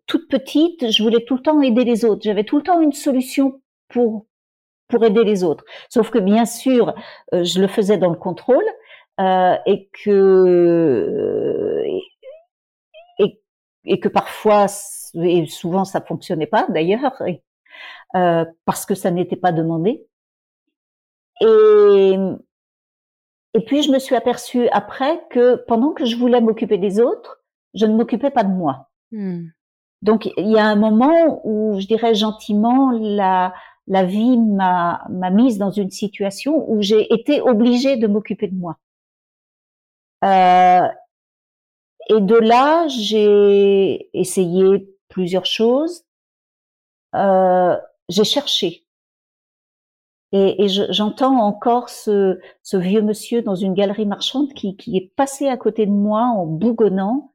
toute 0.05 0.29
petite, 0.29 0.89
je 0.89 1.03
voulais 1.03 1.25
tout 1.25 1.35
le 1.35 1.41
temps 1.41 1.61
aider 1.61 1.83
les 1.83 2.05
autres. 2.05 2.21
J'avais 2.23 2.45
tout 2.45 2.55
le 2.55 2.63
temps 2.63 2.79
une 2.79 2.93
solution 2.93 3.61
pour 3.89 4.25
pour 4.93 5.03
aider 5.03 5.23
les 5.23 5.43
autres. 5.43 5.65
Sauf 5.89 6.11
que 6.11 6.19
bien 6.19 6.45
sûr, 6.45 6.93
euh, 7.33 7.43
je 7.43 7.59
le 7.59 7.67
faisais 7.67 7.97
dans 7.97 8.11
le 8.11 8.15
contrôle 8.15 8.63
euh, 9.19 9.55
et 9.65 9.89
que 10.03 11.83
et, 13.17 13.41
et, 13.85 13.99
que 13.99 14.07
parfois 14.07 14.67
et 15.15 15.47
souvent 15.47 15.83
ça 15.83 15.99
fonctionnait 15.99 16.45
pas 16.47 16.67
d'ailleurs 16.69 17.23
euh, 18.15 18.45
parce 18.65 18.85
que 18.85 18.93
ça 18.93 19.09
n'était 19.09 19.35
pas 19.35 19.51
demandé. 19.51 20.05
Et 21.41 22.15
et 23.55 23.65
puis 23.65 23.81
je 23.81 23.91
me 23.91 23.97
suis 23.97 24.15
aperçue 24.15 24.67
après 24.69 25.23
que 25.31 25.55
pendant 25.67 25.93
que 25.93 26.05
je 26.05 26.17
voulais 26.17 26.41
m'occuper 26.41 26.77
des 26.77 26.99
autres, 26.99 27.41
je 27.73 27.87
ne 27.87 27.95
m'occupais 27.95 28.29
pas 28.29 28.43
de 28.43 28.53
moi. 28.53 28.89
Hmm. 29.11 29.47
Donc 30.03 30.31
il 30.37 30.51
y 30.51 30.59
a 30.59 30.67
un 30.67 30.75
moment 30.75 31.41
où 31.45 31.79
je 31.79 31.87
dirais 31.87 32.13
gentiment 32.13 32.91
la 32.91 33.53
la 33.87 34.05
vie 34.05 34.37
m'a 34.37 35.07
mise 35.31 35.57
dans 35.57 35.71
une 35.71 35.91
situation 35.91 36.69
où 36.69 36.81
j'ai 36.81 37.13
été 37.13 37.41
obligée 37.41 37.97
de 37.97 38.07
m'occuper 38.07 38.47
de 38.47 38.55
moi. 38.55 38.77
Euh, 40.23 40.87
et 42.09 42.21
de 42.21 42.35
là, 42.35 42.87
j'ai 42.87 44.09
essayé 44.13 44.87
plusieurs 45.09 45.45
choses. 45.45 46.05
Euh, 47.15 47.77
j'ai 48.09 48.23
cherché. 48.23 48.85
Et, 50.31 50.63
et 50.63 50.67
j'entends 50.67 51.39
encore 51.41 51.89
ce, 51.89 52.39
ce, 52.63 52.75
vieux 52.77 53.03
monsieur 53.03 53.43
dans 53.43 53.55
une 53.55 53.75
galerie 53.75 54.07
marchande 54.07 54.51
qui, 54.53 54.75
qui, 54.75 54.97
est 54.97 55.13
passé 55.15 55.47
à 55.47 55.57
côté 55.57 55.85
de 55.85 55.91
moi 55.91 56.21
en 56.23 56.47
bougonnant 56.47 57.33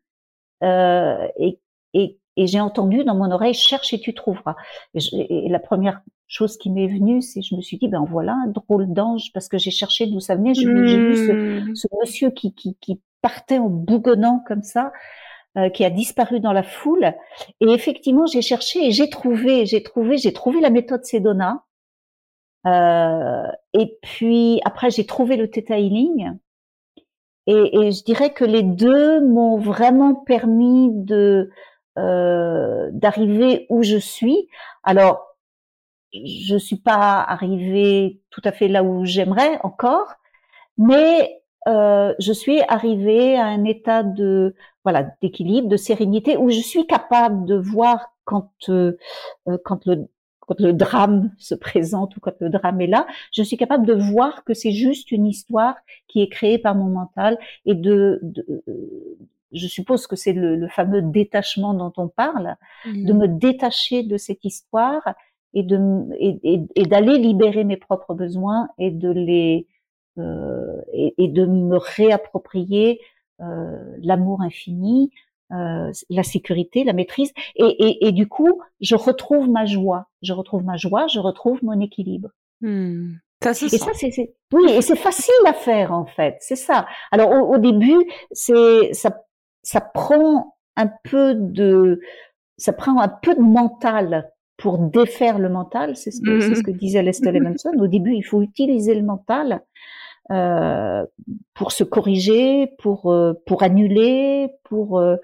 euh, 0.64 1.28
et, 1.36 1.60
et, 1.94 2.17
et 2.38 2.46
j'ai 2.46 2.60
entendu 2.60 3.02
dans 3.02 3.16
mon 3.16 3.30
oreille 3.32 3.52
cherche 3.52 3.92
et 3.92 4.00
tu 4.00 4.14
trouveras. 4.14 4.54
Et, 4.94 5.48
la 5.48 5.58
première 5.58 6.00
chose 6.28 6.56
qui 6.56 6.70
m'est 6.70 6.86
venue, 6.86 7.20
c'est 7.20 7.42
je 7.42 7.56
me 7.56 7.60
suis 7.60 7.78
dit 7.78 7.88
ben 7.88 8.04
voilà 8.08 8.36
un 8.44 8.46
drôle 8.46 8.92
d'ange 8.92 9.32
parce 9.34 9.48
que 9.48 9.58
j'ai 9.58 9.72
cherché 9.72 10.06
d'où 10.06 10.20
ça 10.20 10.36
venait. 10.36 10.54
J'ai 10.54 10.66
vu 10.66 11.16
ce, 11.16 11.32
mmh. 11.32 11.76
ce, 11.76 11.88
monsieur 12.00 12.30
qui, 12.30 12.54
qui, 12.54 12.76
qui, 12.80 13.00
partait 13.20 13.58
en 13.58 13.68
bougonnant 13.68 14.44
comme 14.46 14.62
ça. 14.62 14.92
Euh, 15.56 15.70
qui 15.70 15.84
a 15.84 15.90
disparu 15.90 16.38
dans 16.40 16.52
la 16.52 16.62
foule 16.62 17.14
et 17.60 17.70
effectivement 17.70 18.26
j'ai 18.26 18.42
cherché 18.42 18.86
et 18.86 18.90
j'ai 18.92 19.08
trouvé 19.08 19.64
j'ai 19.64 19.82
trouvé 19.82 20.18
j'ai 20.18 20.34
trouvé 20.34 20.60
la 20.60 20.68
méthode 20.68 21.06
Sedona 21.06 21.64
euh, 22.66 23.50
et 23.72 23.98
puis 24.02 24.60
après 24.66 24.90
j'ai 24.90 25.06
trouvé 25.06 25.36
le 25.36 25.48
Theta 25.48 25.78
Healing 25.78 26.36
et, 27.46 27.78
et, 27.78 27.92
je 27.92 28.04
dirais 28.04 28.30
que 28.30 28.44
les 28.44 28.62
deux 28.62 29.26
m'ont 29.26 29.56
vraiment 29.56 30.14
permis 30.14 30.90
de 30.92 31.50
euh, 31.98 32.90
d'arriver 32.92 33.66
où 33.70 33.82
je 33.82 33.96
suis. 33.96 34.48
Alors, 34.82 35.36
je 36.12 36.56
suis 36.56 36.76
pas 36.76 37.20
arrivée 37.22 38.20
tout 38.30 38.40
à 38.44 38.52
fait 38.52 38.68
là 38.68 38.82
où 38.82 39.04
j'aimerais 39.04 39.58
encore, 39.62 40.14
mais 40.78 41.42
euh, 41.66 42.14
je 42.18 42.32
suis 42.32 42.62
arrivée 42.68 43.36
à 43.36 43.46
un 43.46 43.64
état 43.64 44.02
de 44.02 44.54
voilà 44.84 45.10
d'équilibre, 45.22 45.68
de 45.68 45.76
sérénité 45.76 46.36
où 46.36 46.50
je 46.50 46.60
suis 46.60 46.86
capable 46.86 47.44
de 47.46 47.56
voir 47.56 48.12
quand 48.24 48.52
euh, 48.68 48.96
euh 49.48 49.58
quand 49.64 49.84
le 49.86 50.08
quand 50.40 50.60
le 50.60 50.72
drame 50.72 51.30
se 51.38 51.54
présente 51.54 52.16
ou 52.16 52.20
quand 52.20 52.40
le 52.40 52.48
drame 52.48 52.80
est 52.80 52.86
là, 52.86 53.06
je 53.32 53.42
suis 53.42 53.58
capable 53.58 53.86
de 53.86 53.92
voir 53.94 54.44
que 54.44 54.54
c'est 54.54 54.72
juste 54.72 55.12
une 55.12 55.26
histoire 55.26 55.76
qui 56.08 56.22
est 56.22 56.28
créée 56.28 56.58
par 56.58 56.74
mon 56.74 56.86
mental 56.86 57.38
et 57.66 57.74
de, 57.74 58.18
de 58.22 58.46
je 59.52 59.66
suppose 59.66 60.06
que 60.06 60.16
c'est 60.16 60.32
le, 60.32 60.68
fameux 60.68 61.02
détachement 61.02 61.74
dont 61.74 61.92
on 61.96 62.08
parle, 62.08 62.56
de 62.84 63.12
mmh. 63.12 63.18
me 63.18 63.28
détacher 63.28 64.02
de 64.02 64.16
cette 64.16 64.44
histoire 64.44 65.14
et 65.54 65.62
de 65.62 65.78
et, 66.18 66.60
et, 66.74 66.82
d'aller 66.84 67.18
libérer 67.18 67.64
mes 67.64 67.76
propres 67.76 68.14
besoins 68.14 68.68
et 68.78 68.90
de 68.90 69.10
les 69.10 69.66
euh, 70.18 70.80
et, 70.92 71.28
de 71.28 71.46
me 71.46 71.76
réapproprier 71.76 73.00
euh, 73.40 73.96
l'amour 74.02 74.42
infini, 74.42 75.12
euh, 75.52 75.92
la 76.10 76.22
sécurité, 76.22 76.84
la 76.84 76.92
maîtrise 76.92 77.32
et, 77.54 78.06
et, 78.06 78.12
du 78.12 78.28
coup 78.28 78.60
je 78.80 78.94
retrouve 78.96 79.48
ma 79.48 79.64
joie, 79.64 80.08
je 80.22 80.32
retrouve 80.32 80.64
ma 80.64 80.76
joie, 80.76 81.06
je 81.06 81.20
retrouve 81.20 81.62
mon 81.62 81.80
équilibre. 81.80 82.30
Mmh. 82.60 83.12
Ça, 83.40 83.50
et 83.50 83.54
ça, 83.54 83.92
c'est, 83.94 84.34
oui, 84.52 84.72
et 84.72 84.82
c'est 84.82 84.96
facile 84.96 85.32
à 85.46 85.52
faire 85.52 85.92
en 85.92 86.04
fait, 86.04 86.36
c'est 86.40 86.56
ça. 86.56 86.86
Alors 87.12 87.30
au, 87.30 87.54
au 87.54 87.58
début, 87.58 88.10
c'est 88.32 88.92
ça 88.92 89.22
ça 89.62 89.80
prend 89.80 90.56
un 90.76 90.90
peu 91.04 91.34
de, 91.34 92.00
ça 92.56 92.72
prend 92.72 93.00
un 93.00 93.08
peu 93.08 93.34
de 93.34 93.40
mental 93.40 94.30
pour 94.56 94.78
défaire 94.78 95.38
le 95.38 95.48
mental. 95.48 95.96
C'est 95.96 96.10
ce 96.10 96.20
que, 96.20 96.40
c'est 96.40 96.54
ce 96.54 96.60
mmh. 96.60 96.62
que 96.64 96.70
disait 96.72 97.02
Lester 97.02 97.32
Levinson. 97.32 97.72
Au 97.78 97.86
début, 97.86 98.14
il 98.14 98.22
faut 98.22 98.42
utiliser 98.42 98.94
le 98.94 99.02
mental 99.02 99.62
euh, 100.30 101.06
pour 101.54 101.72
se 101.72 101.84
corriger, 101.84 102.74
pour 102.78 103.10
euh, 103.10 103.32
pour 103.46 103.62
annuler, 103.62 104.50
pour 104.64 104.98
euh, 104.98 105.16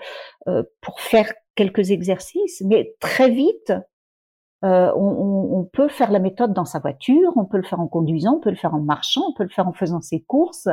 euh, 0.49 0.63
pour 0.81 1.01
faire 1.01 1.31
quelques 1.57 1.91
exercices. 1.91 2.63
Mais 2.65 2.95
très 3.01 3.31
vite, 3.31 3.73
euh, 4.65 4.91
on, 4.97 5.59
on, 5.59 5.65
peut 5.65 5.89
faire 5.89 6.11
la 6.11 6.21
méthode 6.21 6.55
dans 6.55 6.65
sa 6.65 6.79
voiture, 6.79 7.33
on 7.37 7.45
peut 7.45 7.59
le 7.59 7.65
faire 7.65 7.81
en 7.81 7.87
conduisant, 7.87 8.37
on 8.37 8.41
peut 8.41 8.51
le 8.51 8.57
faire 8.57 8.75
en 8.75 8.81
marchant, 8.81 9.21
on 9.29 9.35
peut 9.35 9.43
le 9.43 9.51
faire 9.51 9.69
en 9.69 9.75
faisant 9.75 10.01
ses 10.01 10.21
courses. 10.23 10.69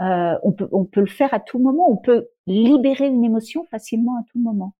Euh, 0.00 0.34
on, 0.42 0.52
peut, 0.52 0.68
on 0.72 0.84
peut 0.84 1.00
le 1.00 1.06
faire 1.06 1.32
à 1.32 1.40
tout 1.40 1.58
moment, 1.58 1.88
on 1.88 1.96
peut 1.96 2.28
libérer 2.46 3.06
une 3.06 3.24
émotion 3.24 3.64
facilement 3.70 4.16
à 4.18 4.24
tout 4.30 4.40
moment. 4.40 4.74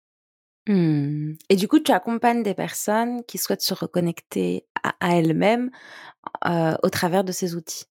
Mmh. 0.67 1.35
Et 1.51 1.57
du 1.57 1.69
coup, 1.69 1.79
tu 1.79 1.93
accompagnes 1.93 2.43
des 2.43 2.55
personnes 2.55 3.23
qui 3.25 3.39
souhaitent 3.39 3.63
se 3.63 3.75
reconnecter 3.75 4.67
à, 4.83 5.17
elles-mêmes 5.17 5.71
euh, 6.47 6.75
au 6.83 6.89
travers 6.89 7.23
de 7.23 7.33
ces 7.33 7.55
outils? 7.55 7.85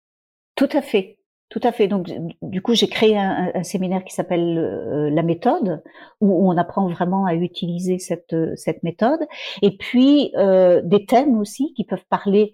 Tout 0.56 0.70
à 0.74 0.82
fait, 0.82 1.18
tout 1.50 1.62
à 1.64 1.72
fait. 1.72 1.88
Donc, 1.88 2.12
du 2.42 2.62
coup, 2.62 2.74
j'ai 2.74 2.90
créé 2.90 3.18
un, 3.18 3.64
séminaire 3.64 4.04
qui 4.04 4.14
s'appelle 4.14 4.58
euh, 4.58 5.10
la 5.10 5.24
méthode, 5.24 5.82
où, 6.20 6.50
on 6.50 6.58
apprend 6.58 6.90
vraiment 6.90 7.26
à 7.26 7.36
utiliser 7.36 8.00
cette 8.00 8.36
cette 8.56 8.84
méthode. 8.84 9.22
Et 9.62 9.78
puis 9.78 10.34
euh, 10.36 10.82
des 10.84 11.06
thèmes 11.06 11.38
aussi 11.38 11.74
qui 11.76 11.86
peuvent 11.86 12.06
parler 12.10 12.54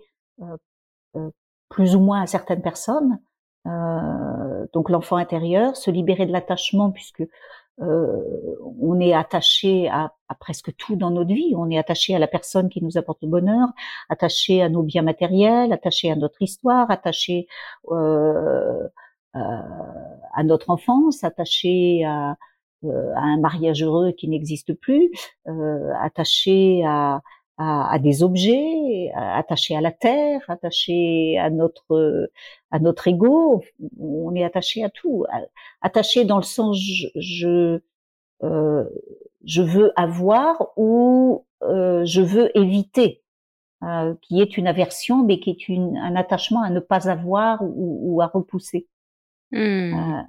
plus 1.70 1.96
ou 1.96 2.00
moins 2.02 2.22
à 2.22 2.28
certaines 2.28 2.62
personnes. 2.62 3.20
Euh, 3.68 4.49
donc 4.74 4.90
l'enfant 4.90 5.18
intérieur, 5.18 5.76
se 5.78 5.92
libérer 5.92 6.26
de 6.26 6.32
l'attachement 6.32 6.92
puisque 6.92 7.24
on 7.82 9.00
est 9.00 9.14
attaché 9.14 9.88
à, 9.88 10.14
à, 10.28 10.36
presque 10.36 10.76
tout 10.76 10.98
dans 10.98 11.12
notre 11.12 11.34
vie. 11.34 11.54
On 11.56 11.70
est 11.70 11.78
attaché 11.78 12.14
à 12.14 12.20
la 12.20 12.28
personne 12.28 12.68
qui 12.68 12.84
nous 12.84 12.98
apporte 12.98 13.20
le 13.22 13.30
bonheur, 13.30 13.70
attaché 14.10 14.62
à 14.62 14.68
nos 14.68 14.84
biens 14.84 15.02
matériels, 15.02 15.72
attaché 15.72 16.12
à 16.12 16.18
notre 16.18 16.42
histoire, 16.42 16.92
attaché 16.92 17.48
à 19.34 20.44
notre 20.44 20.72
enfance, 20.72 21.24
attaché 21.24 22.04
à, 22.04 22.36
à 22.84 23.22
un 23.22 23.40
mariage 23.40 23.82
heureux 23.82 24.12
qui 24.12 24.28
n'existe 24.28 24.74
plus, 24.74 25.10
attaché 26.02 26.84
à, 26.86 27.22
à, 27.60 28.00
des 28.00 28.24
objets, 28.24 29.12
attachés 29.16 29.76
à 29.76 29.82
la 29.82 29.92
terre, 29.92 30.42
attachés 30.48 31.38
à 31.38 31.50
notre 31.50 32.32
à 32.72 32.80
notre 32.80 33.08
ego. 33.08 33.64
On 34.00 34.34
est 34.34 34.46
attaché 34.46 34.84
à 34.84 34.90
tout, 34.90 35.26
attaché 35.82 36.24
dans 36.24 36.38
le 36.38 36.44
sens 36.44 36.78
je 36.80 37.08
je, 37.16 37.80
euh, 38.44 38.86
je 39.44 39.62
veux 39.62 39.92
avoir 40.00 40.72
ou 40.78 41.46
euh, 41.64 42.06
je 42.06 42.22
veux 42.22 42.58
éviter, 42.58 43.22
euh, 43.84 44.16
qui 44.22 44.42
est 44.42 44.58
une 44.58 44.68
aversion, 44.68 45.24
mais 45.24 45.40
qui 45.40 45.50
est 45.50 45.68
une, 45.68 45.98
un 45.98 46.16
attachement 46.16 46.64
à 46.64 46.70
ne 46.70 46.80
pas 46.80 47.10
avoir 47.10 47.62
ou, 47.62 48.16
ou 48.16 48.22
à 48.22 48.28
repousser. 48.28 48.88
Mmh. 49.52 49.58
Euh, 49.58 50.24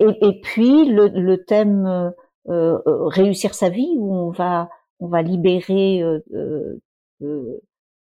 et, 0.00 0.26
et, 0.26 0.40
puis 0.40 0.86
le, 0.86 1.08
le 1.08 1.44
thème 1.44 1.86
euh, 1.86 2.10
euh, 2.86 3.06
réussir 3.06 3.54
sa 3.54 3.68
vie 3.68 3.94
où 3.96 4.12
on 4.12 4.30
va 4.30 4.68
on 5.00 5.08
va 5.08 5.22
libérer 5.22 6.02
euh, 6.02 6.20
euh, 7.22 7.60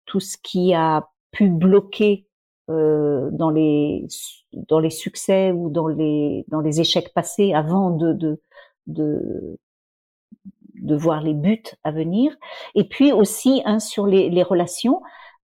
tout 0.05 0.19
ce 0.19 0.37
qui 0.41 0.73
a 0.73 1.09
pu 1.31 1.49
bloquer 1.49 2.27
euh, 2.69 3.29
dans 3.31 3.49
les 3.49 4.05
dans 4.53 4.79
les 4.79 4.89
succès 4.89 5.51
ou 5.51 5.69
dans 5.69 5.87
les 5.87 6.45
dans 6.49 6.61
les 6.61 6.81
échecs 6.81 7.13
passés 7.13 7.53
avant 7.53 7.91
de 7.91 8.13
de 8.13 8.41
de, 8.87 9.57
de 10.75 10.95
voir 10.95 11.21
les 11.21 11.33
buts 11.33 11.63
à 11.83 11.91
venir. 11.91 12.35
Et 12.75 12.85
puis 12.87 13.11
aussi 13.11 13.61
un 13.65 13.79
sur 13.79 14.07
les, 14.07 14.29
les 14.29 14.43
relations 14.43 15.01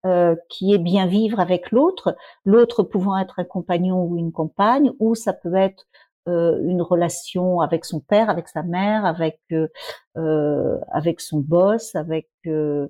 euh, 0.07 0.35
qui 0.48 0.74
est 0.74 0.78
bien 0.78 1.07
vivre 1.07 1.38
avec 1.40 1.70
l'autre 1.70 2.16
l'autre 2.44 2.83
pouvant 2.83 3.16
être 3.18 3.38
un 3.38 3.44
compagnon 3.44 4.05
ou 4.05 4.18
une 4.18 4.33
compagne 4.33 4.92
ou 4.98 5.14
ça 5.14 5.33
peut 5.33 5.55
être 5.55 5.87
euh, 5.87 6.02
une 6.27 6.83
relation 6.83 7.61
avec 7.61 7.85
son 7.85 8.01
père, 8.01 8.31
avec 8.31 8.49
sa 8.49 8.63
mère, 8.63 9.05
avec 9.05 9.41
euh, 9.53 9.69
euh 10.17 10.79
avec 10.93 11.21
son 11.21 11.41
boss, 11.41 11.95
avec 11.95 12.29
euh, 12.47 12.89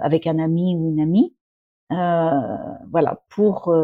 avec 0.00 0.26
un 0.26 0.38
ami 0.38 0.76
ou 0.76 0.90
une 0.90 1.00
amie. 1.00 1.34
voilà 2.90 3.22
pour 3.30 3.74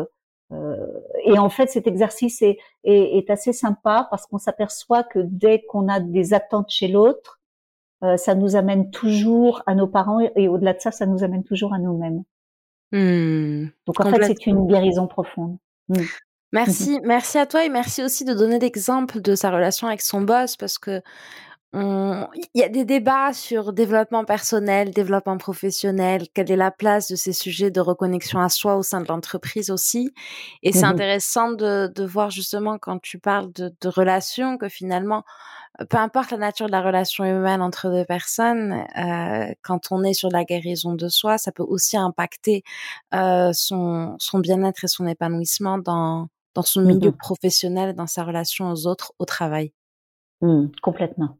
et 1.24 1.38
en 1.38 1.48
fait, 1.48 1.70
cet 1.70 1.86
exercice 1.86 2.42
est, 2.42 2.58
est, 2.84 3.16
est 3.16 3.30
assez 3.30 3.54
sympa 3.54 4.06
parce 4.10 4.26
qu'on 4.26 4.36
s'aperçoit 4.36 5.02
que 5.02 5.18
dès 5.18 5.62
qu'on 5.62 5.88
a 5.88 5.98
des 5.98 6.34
attentes 6.34 6.68
chez 6.68 6.88
l'autre, 6.88 7.40
ça 8.16 8.34
nous 8.34 8.54
amène 8.54 8.90
toujours 8.90 9.62
à 9.66 9.74
nos 9.74 9.86
parents 9.86 10.20
et, 10.20 10.48
au-delà 10.48 10.74
de 10.74 10.80
ça, 10.80 10.90
ça 10.90 11.06
nous 11.06 11.24
amène 11.24 11.42
toujours 11.42 11.72
à 11.72 11.78
nous-mêmes. 11.78 12.22
Mmh, 12.92 13.68
Donc 13.86 14.00
en 14.00 14.10
fait, 14.10 14.24
c'est 14.24 14.46
une 14.46 14.66
guérison 14.66 15.06
profonde. 15.06 15.56
Mmh. 15.88 16.02
Merci, 16.52 17.00
merci 17.04 17.38
à 17.38 17.46
toi 17.46 17.64
et 17.64 17.68
merci 17.68 18.02
aussi 18.02 18.24
de 18.24 18.34
donner 18.34 18.58
l'exemple 18.58 19.20
de 19.20 19.34
sa 19.34 19.50
relation 19.50 19.86
avec 19.86 20.02
son 20.02 20.20
boss 20.20 20.56
parce 20.56 20.78
que 20.78 21.02
il 21.74 22.28
y 22.54 22.62
a 22.62 22.68
des 22.68 22.84
débats 22.84 23.32
sur 23.32 23.72
développement 23.72 24.26
personnel, 24.26 24.90
développement 24.90 25.38
professionnel, 25.38 26.26
quelle 26.34 26.50
est 26.50 26.56
la 26.56 26.70
place 26.70 27.08
de 27.08 27.16
ces 27.16 27.32
sujets 27.32 27.70
de 27.70 27.80
reconnexion 27.80 28.40
à 28.40 28.50
soi 28.50 28.76
au 28.76 28.82
sein 28.82 29.00
de 29.00 29.08
l'entreprise 29.08 29.70
aussi. 29.70 30.12
Et 30.62 30.72
c'est 30.72 30.82
mmh 30.82 30.92
intéressant 30.92 31.52
de, 31.52 31.90
de, 31.94 32.04
voir 32.04 32.30
justement 32.30 32.76
quand 32.78 33.00
tu 33.00 33.18
parles 33.18 33.50
de, 33.54 33.72
de 33.80 33.88
relations 33.88 34.58
que 34.58 34.68
finalement, 34.68 35.24
peu 35.88 35.96
importe 35.96 36.32
la 36.32 36.36
nature 36.36 36.66
de 36.66 36.72
la 36.72 36.82
relation 36.82 37.24
humaine 37.24 37.62
entre 37.62 37.88
deux 37.88 38.04
personnes, 38.04 38.84
euh, 38.98 39.54
quand 39.62 39.90
on 39.90 40.04
est 40.04 40.12
sur 40.12 40.28
la 40.28 40.44
guérison 40.44 40.94
de 40.94 41.08
soi, 41.08 41.38
ça 41.38 41.52
peut 41.52 41.64
aussi 41.66 41.96
impacter 41.96 42.62
euh, 43.14 43.52
son, 43.54 44.16
son 44.18 44.38
bien-être 44.40 44.84
et 44.84 44.88
son 44.88 45.06
épanouissement 45.06 45.78
dans, 45.78 46.28
dans 46.54 46.62
son 46.62 46.82
milieu 46.82 47.10
mmh 47.10 47.16
professionnel, 47.16 47.94
dans 47.94 48.06
sa 48.06 48.24
relation 48.24 48.70
aux 48.70 48.86
autres, 48.86 49.12
au 49.18 49.24
travail. 49.24 49.72
Mmh, 50.40 50.66
complètement. 50.82 51.38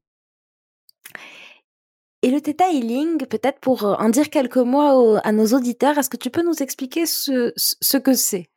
Et 2.23 2.31
le 2.31 2.41
Theta 2.41 2.71
Healing, 2.71 3.27
peut-être 3.27 3.59
pour 3.59 3.85
euh, 3.85 3.95
en 3.99 4.09
dire 4.09 4.31
quelques 4.31 4.57
mots 4.57 5.19
à 5.23 5.33
nos 5.33 5.47
auditeurs, 5.47 5.99
est-ce 5.99 6.09
que 6.09 6.17
tu 6.17 6.31
peux 6.31 6.45
nous 6.45 6.63
expliquer 6.63 7.05
ce, 7.05 7.53
ce 7.57 7.97
que 7.97 8.15
c'est? 8.15 8.49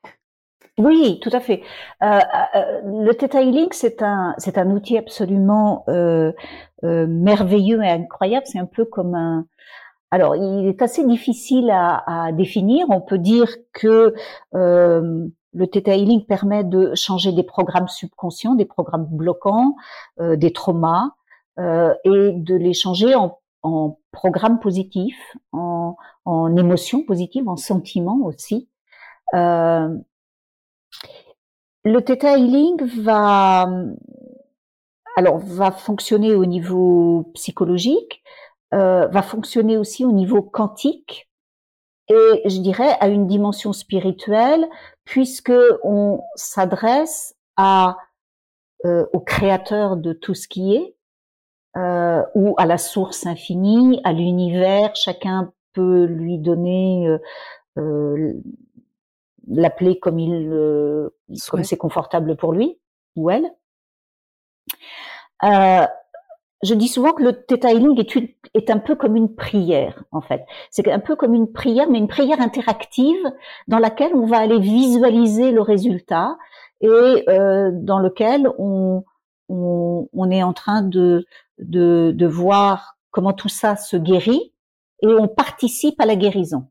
Oui, 0.77 1.19
tout 1.21 1.29
à 1.31 1.39
fait. 1.39 1.61
Euh, 2.03 2.19
euh, 2.55 2.81
le 3.05 3.13
Theta 3.13 3.41
Healing, 3.41 3.69
c'est 3.71 4.01
un, 4.01 4.35
c'est 4.37 4.57
un 4.57 4.69
outil 4.71 4.97
absolument 4.97 5.85
euh, 5.87 6.33
merveilleux 6.83 7.81
et 7.81 7.89
incroyable. 7.89 8.45
C'est 8.45 8.59
un 8.59 8.65
peu 8.65 8.83
comme 8.83 9.15
un, 9.15 9.47
alors, 10.11 10.35
il 10.35 10.67
est 10.67 10.81
assez 10.81 11.05
difficile 11.05 11.69
à, 11.71 12.27
à 12.27 12.31
définir. 12.31 12.87
On 12.89 13.01
peut 13.01 13.17
dire 13.17 13.49
que 13.73 14.13
le 15.55 15.67
Theta 15.67 15.95
Healing 15.95 16.25
permet 16.25 16.65
de 16.65 16.93
changer 16.95 17.31
des 17.31 17.43
programmes 17.43 17.87
subconscients, 17.87 18.55
des 18.55 18.65
programmes 18.65 19.07
bloquants, 19.09 19.75
euh, 20.19 20.35
des 20.35 20.51
traumas, 20.51 21.11
euh, 21.59 21.93
et 22.03 22.33
de 22.33 22.55
les 22.55 22.73
changer 22.73 23.15
en, 23.15 23.39
programmes 24.11 24.59
positifs, 24.59 25.35
en, 25.51 25.95
émotions 26.55 27.03
positives, 27.03 27.47
en 27.47 27.55
sentiments 27.55 28.19
aussi. 28.23 28.69
Euh, 29.33 29.89
le 31.83 32.01
Theta 32.01 32.37
Healing 32.37 32.83
va, 33.01 33.67
alors, 35.17 35.39
va 35.39 35.71
fonctionner 35.71 36.35
au 36.35 36.45
niveau 36.45 37.31
psychologique, 37.33 38.21
va 38.71 39.21
fonctionner 39.21 39.77
aussi 39.77 40.03
au 40.03 40.11
niveau 40.11 40.41
quantique, 40.41 41.24
et 42.07 42.49
je 42.49 42.61
dirais 42.61 42.95
à 42.99 43.07
une 43.07 43.27
dimension 43.27 43.73
spirituelle 43.73 44.67
puisque 45.05 45.53
on 45.83 46.21
s'adresse 46.35 47.35
à 47.57 47.97
euh, 48.85 49.05
au 49.13 49.19
créateur 49.19 49.97
de 49.97 50.13
tout 50.13 50.35
ce 50.35 50.47
qui 50.47 50.75
est 50.75 50.95
euh, 51.77 52.23
ou 52.35 52.53
à 52.57 52.65
la 52.65 52.77
source 52.77 53.25
infinie, 53.25 53.99
à 54.03 54.13
l'univers. 54.13 54.95
Chacun 54.95 55.51
peut 55.73 56.05
lui 56.05 56.37
donner 56.37 57.07
euh, 57.07 57.17
euh 57.77 58.33
l'appeler 59.47 59.99
comme 59.99 60.17
il 60.17 60.49
comme 61.49 61.63
c'est 61.63 61.77
confortable 61.77 62.35
pour 62.35 62.51
lui 62.51 62.79
ou 63.15 63.29
elle. 63.29 63.51
Je 66.65 66.73
dis 66.73 66.87
souvent 66.87 67.13
que 67.13 67.23
le 67.23 67.33
Theta 67.45 67.69
est, 67.71 68.69
un 68.69 68.79
peu 68.79 68.95
comme 68.95 69.15
une 69.15 69.33
prière, 69.33 70.03
en 70.11 70.21
fait. 70.21 70.45
C'est 70.71 70.91
un 70.91 70.99
peu 70.99 71.15
comme 71.15 71.33
une 71.33 71.51
prière, 71.51 71.89
mais 71.89 71.99
une 71.99 72.07
prière 72.07 72.41
interactive 72.41 73.23
dans 73.67 73.79
laquelle 73.79 74.13
on 74.15 74.25
va 74.25 74.39
aller 74.39 74.59
visualiser 74.59 75.51
le 75.51 75.61
résultat 75.61 76.37
et 76.81 77.27
euh, 77.29 77.71
dans 77.73 77.99
lequel 77.99 78.49
on, 78.57 79.03
est 80.31 80.43
en 80.43 80.53
train 80.53 80.81
de 80.81 81.25
voir 82.25 82.97
comment 83.11 83.33
tout 83.33 83.49
ça 83.49 83.75
se 83.75 83.95
guérit 83.95 84.53
et 85.01 85.07
on 85.07 85.27
participe 85.27 85.99
à 86.01 86.05
la 86.05 86.15
guérison. 86.15 86.67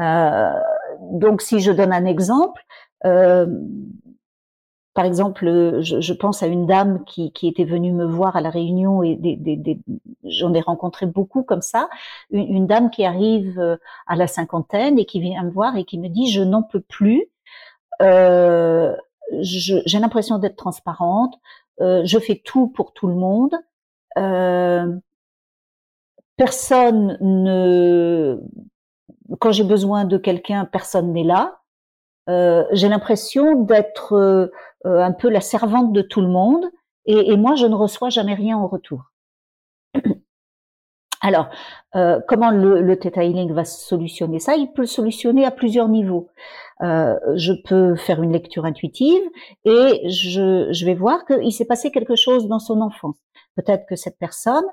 Euh, 0.00 0.52
donc, 1.00 1.42
si 1.42 1.60
je 1.60 1.70
donne 1.70 1.92
un 1.92 2.04
exemple, 2.04 2.62
euh, 3.04 3.46
par 4.94 5.04
exemple, 5.04 5.46
euh, 5.46 5.82
je, 5.82 6.00
je, 6.00 6.12
pense 6.12 6.42
à 6.42 6.46
une 6.46 6.66
dame 6.66 7.04
qui, 7.04 7.32
qui, 7.32 7.48
était 7.48 7.64
venue 7.64 7.92
me 7.92 8.06
voir 8.06 8.36
à 8.36 8.40
la 8.40 8.50
réunion 8.50 9.02
et 9.02 9.16
des, 9.16 9.36
des, 9.36 9.56
des, 9.56 9.80
j'en 10.24 10.54
ai 10.54 10.60
rencontré 10.60 11.06
beaucoup 11.06 11.42
comme 11.42 11.62
ça. 11.62 11.88
Une, 12.30 12.46
une, 12.56 12.66
dame 12.66 12.90
qui 12.90 13.04
arrive 13.04 13.58
euh, 13.58 13.76
à 14.06 14.16
la 14.16 14.26
cinquantaine 14.28 14.98
et 14.98 15.04
qui 15.04 15.20
vient 15.20 15.42
me 15.42 15.50
voir 15.50 15.76
et 15.76 15.84
qui 15.84 15.98
me 15.98 16.08
dit 16.08 16.30
je 16.30 16.42
n'en 16.42 16.62
peux 16.62 16.80
plus. 16.80 17.28
Euh, 18.02 18.96
j'ai 19.40 19.98
l'impression 19.98 20.38
d'être 20.38 20.56
transparente. 20.56 21.34
Euh, 21.80 22.02
je 22.04 22.18
fais 22.18 22.40
tout 22.44 22.68
pour 22.68 22.92
tout 22.92 23.08
le 23.08 23.14
monde. 23.14 23.54
Euh, 24.16 24.96
personne 26.36 27.18
ne, 27.20 28.40
quand 29.40 29.52
j'ai 29.52 29.64
besoin 29.64 30.04
de 30.04 30.18
quelqu'un, 30.18 30.64
personne 30.64 31.12
n'est 31.12 31.24
là. 31.24 31.60
Euh, 32.28 32.64
j'ai 32.72 32.88
l'impression 32.88 33.62
d'être 33.62 34.14
euh, 34.14 34.46
euh, 34.86 35.02
un 35.02 35.12
peu 35.12 35.28
la 35.28 35.40
servante 35.40 35.92
de 35.92 36.02
tout 36.02 36.20
le 36.20 36.28
monde 36.28 36.64
et, 37.06 37.32
et, 37.32 37.36
moi 37.36 37.54
je 37.54 37.66
ne 37.66 37.74
reçois 37.74 38.08
jamais 38.08 38.34
rien 38.34 38.56
en 38.56 38.66
retour. 38.66 39.12
Alors, 41.20 41.48
euh, 41.96 42.20
comment 42.28 42.50
le, 42.50 42.82
le 42.82 42.98
Theta 42.98 43.24
Healing 43.24 43.52
va 43.52 43.64
solutionner? 43.64 44.40
Ça 44.40 44.56
Il 44.56 44.72
peut 44.72 44.82
le 44.82 44.86
solutionner 44.86 45.46
à 45.46 45.50
plusieurs 45.50 45.88
niveaux. 45.88 46.28
Euh, 46.82 47.14
je 47.34 47.52
peux 47.66 47.96
faire 47.96 48.22
une 48.22 48.32
lecture 48.32 48.66
intuitive 48.66 49.22
et 49.64 50.02
je, 50.10 50.68
je 50.70 50.84
vais 50.84 50.94
voir 50.94 51.24
qu'il 51.24 51.52
s'est 51.52 51.64
passé 51.64 51.90
quelque 51.90 52.16
chose 52.16 52.46
dans 52.46 52.58
son 52.58 52.82
enfance. 52.82 53.16
Peut-être 53.56 53.86
que 53.86 53.96
cette 53.96 54.18
personne, 54.18 54.64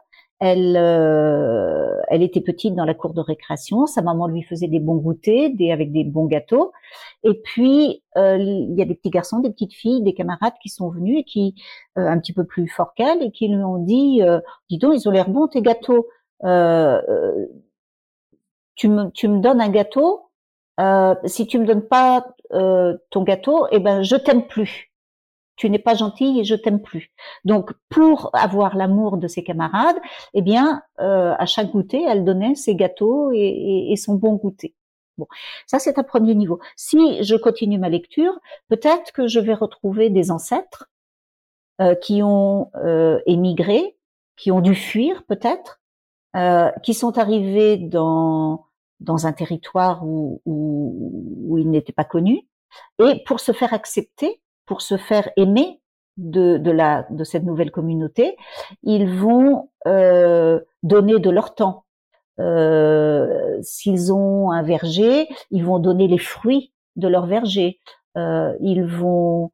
Elle, 0.41 0.75
euh, 0.75 2.01
elle 2.09 2.23
était 2.23 2.41
petite 2.41 2.73
dans 2.75 2.83
la 2.85 2.95
cour 2.95 3.13
de 3.13 3.21
récréation. 3.21 3.85
Sa 3.85 4.01
maman 4.01 4.27
lui 4.27 4.41
faisait 4.41 4.67
des 4.67 4.79
bons 4.79 4.95
goûters, 4.95 5.51
des 5.53 5.71
avec 5.71 5.91
des 5.91 6.03
bons 6.03 6.25
gâteaux. 6.25 6.71
Et 7.23 7.35
puis 7.35 8.03
euh, 8.17 8.37
il 8.39 8.73
y 8.75 8.81
a 8.81 8.85
des 8.85 8.95
petits 8.95 9.11
garçons, 9.11 9.39
des 9.39 9.51
petites 9.51 9.73
filles, 9.75 10.01
des 10.03 10.15
camarades 10.15 10.55
qui 10.63 10.69
sont 10.69 10.89
venus 10.89 11.19
et 11.19 11.23
qui 11.25 11.55
euh, 11.99 12.07
un 12.07 12.19
petit 12.19 12.33
peu 12.33 12.43
plus 12.45 12.67
forts 12.67 12.95
qu'elle 12.95 13.21
et 13.21 13.31
qui 13.31 13.49
lui 13.49 13.63
ont 13.63 13.77
dit 13.83 14.21
"Dis 14.69 14.79
donc, 14.79 14.95
ils 14.95 15.07
ont 15.07 15.11
l'air 15.11 15.29
bons 15.29 15.47
tes 15.47 15.61
gâteaux. 15.61 16.07
tu 18.75 18.89
me 18.89 19.09
tu 19.11 19.27
me 19.27 19.39
donnes 19.41 19.61
un 19.61 19.69
gâteau. 19.69 20.29
si 21.25 21.47
tu 21.47 21.59
me 21.59 21.65
donnes 21.65 21.87
pas 21.87 22.25
ton 23.11 23.23
gâteau, 23.23 23.67
eh 23.71 23.79
ben 23.79 24.01
je 24.03 24.15
t'aime 24.15 24.47
plus." 24.47 24.90
Tu 25.55 25.69
n'es 25.69 25.79
pas 25.79 25.95
gentille 25.95 26.39
et 26.39 26.43
je 26.43 26.55
t'aime 26.55 26.81
plus. 26.81 27.11
Donc, 27.45 27.71
pour 27.89 28.29
avoir 28.33 28.75
l'amour 28.75 29.17
de 29.17 29.27
ses 29.27 29.43
camarades, 29.43 29.99
eh 30.33 30.41
bien, 30.41 30.81
euh, 30.99 31.35
à 31.37 31.45
chaque 31.45 31.71
goûter, 31.71 32.03
elle 32.03 32.23
donnait 32.23 32.55
ses 32.55 32.75
gâteaux 32.75 33.31
et, 33.33 33.93
son 33.97 34.15
bon 34.15 34.35
goûter. 34.35 34.75
Bon, 35.17 35.27
ça 35.67 35.77
c'est 35.77 35.99
un 35.99 36.03
premier 36.03 36.33
niveau. 36.35 36.59
Si 36.75 37.23
je 37.23 37.35
continue 37.35 37.77
ma 37.77 37.89
lecture, 37.89 38.39
peut-être 38.69 39.11
que 39.11 39.27
je 39.27 39.39
vais 39.39 39.53
retrouver 39.53 40.09
des 40.09 40.31
ancêtres 40.31 40.89
euh, 41.81 41.95
qui 41.95 42.23
ont 42.23 42.71
euh, 42.75 43.19
émigré, 43.25 43.97
qui 44.37 44.51
ont 44.51 44.61
dû 44.61 44.73
fuir 44.73 45.23
peut-être, 45.25 45.79
qui 46.81 46.93
sont 46.93 47.17
arrivés 47.17 47.75
dans 47.77 48.65
dans 49.01 49.27
un 49.27 49.33
territoire 49.33 50.05
où, 50.05 50.41
où, 50.45 51.45
où 51.49 51.57
ils 51.57 51.69
n'étaient 51.69 51.91
pas 51.91 52.05
connus, 52.05 52.47
et 52.99 53.21
pour 53.25 53.39
se 53.39 53.51
faire 53.51 53.73
accepter, 53.73 54.41
pour 54.71 54.81
se 54.81 54.95
faire 54.95 55.29
aimer 55.35 55.81
de, 56.15 56.55
de, 56.55 56.71
la, 56.71 57.05
de 57.09 57.25
cette 57.25 57.43
nouvelle 57.43 57.71
communauté, 57.71 58.37
ils 58.83 59.05
vont 59.19 59.69
euh, 59.85 60.61
donner 60.81 61.19
de 61.19 61.29
leur 61.29 61.55
temps. 61.55 61.83
Euh, 62.39 63.61
S'ils 63.61 64.13
ont 64.13 64.49
un 64.49 64.63
verger, 64.63 65.27
ils 65.49 65.65
vont 65.65 65.79
donner 65.79 66.07
les 66.07 66.17
fruits 66.17 66.71
de 66.95 67.09
leur 67.09 67.25
verger. 67.25 67.81
Euh, 68.17 68.55
ils 68.61 68.85
vont 68.85 69.51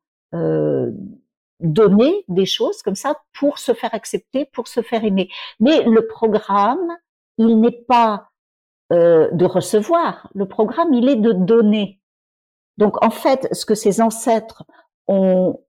donner 1.60 2.24
des 2.28 2.46
choses 2.46 2.84
comme 2.84 2.94
ça 3.04 3.16
pour 3.34 3.58
se 3.58 3.74
faire 3.74 3.96
accepter, 3.96 4.46
pour 4.46 4.68
se 4.68 4.82
faire 4.82 5.04
aimer. 5.04 5.30
Mais 5.60 5.82
le 5.82 6.06
programme, 6.06 6.96
il 7.40 7.60
n'est 7.60 7.72
pas 7.88 8.30
de 8.92 9.46
recevoir. 9.46 10.30
Le 10.36 10.48
programme, 10.48 10.94
il 10.94 11.10
est 11.10 11.16
de 11.16 11.32
donner. 11.32 12.00
Donc 12.78 13.04
en 13.04 13.10
fait, 13.10 13.48
ce 13.52 13.66
que 13.66 13.74
ces 13.74 14.00
ancêtres 14.00 14.64
ont, 15.08 15.60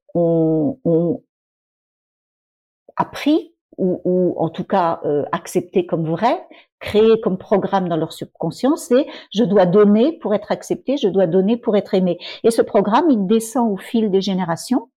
appris 2.97 3.55
ou, 3.77 4.01
ou, 4.05 4.35
en 4.39 4.49
tout 4.49 4.65
cas 4.65 5.01
euh, 5.05 5.25
accepté 5.31 5.87
comme 5.87 6.05
vrai, 6.09 6.45
créé 6.81 7.21
comme 7.21 7.39
programme 7.39 7.89
dans 7.89 7.97
leur 7.97 8.13
subconscient, 8.13 8.77
c'est 8.77 9.07
je 9.33 9.45
dois 9.45 9.67
donner 9.67 10.19
pour 10.19 10.35
être 10.35 10.51
accepté, 10.51 10.97
je 10.97 11.09
dois 11.09 11.29
donner 11.29 11.57
pour 11.57 11.77
être 11.77 11.95
aimé. 11.95 12.19
Et 12.43 12.51
ce 12.51 12.63
programme, 12.63 13.09
il 13.11 13.27
descend 13.27 13.73
au 13.73 13.77
fil 13.77 14.11
des 14.11 14.21
générations 14.21 14.91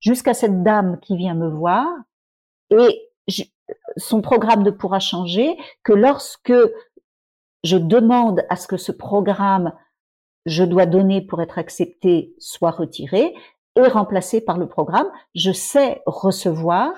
jusqu'à 0.00 0.34
cette 0.34 0.62
dame 0.62 0.98
qui 1.00 1.16
vient 1.16 1.34
me 1.34 1.48
voir 1.48 1.86
et 2.70 3.10
son 3.96 4.20
programme 4.20 4.62
ne 4.62 4.70
pourra 4.70 5.00
changer 5.00 5.56
que 5.82 5.92
lorsque 5.92 6.52
je 7.64 7.76
demande 7.76 8.44
à 8.48 8.56
ce 8.56 8.66
que 8.66 8.76
ce 8.76 8.92
programme 8.92 9.72
je 10.44 10.64
dois 10.64 10.86
donner 10.86 11.20
pour 11.22 11.40
être 11.40 11.58
accepté 11.58 12.34
soit 12.38 12.72
retiré 12.72 13.34
est 13.76 13.88
remplacé 13.88 14.40
par 14.40 14.58
le 14.58 14.66
programme. 14.68 15.06
Je 15.34 15.52
sais 15.52 16.02
recevoir, 16.06 16.92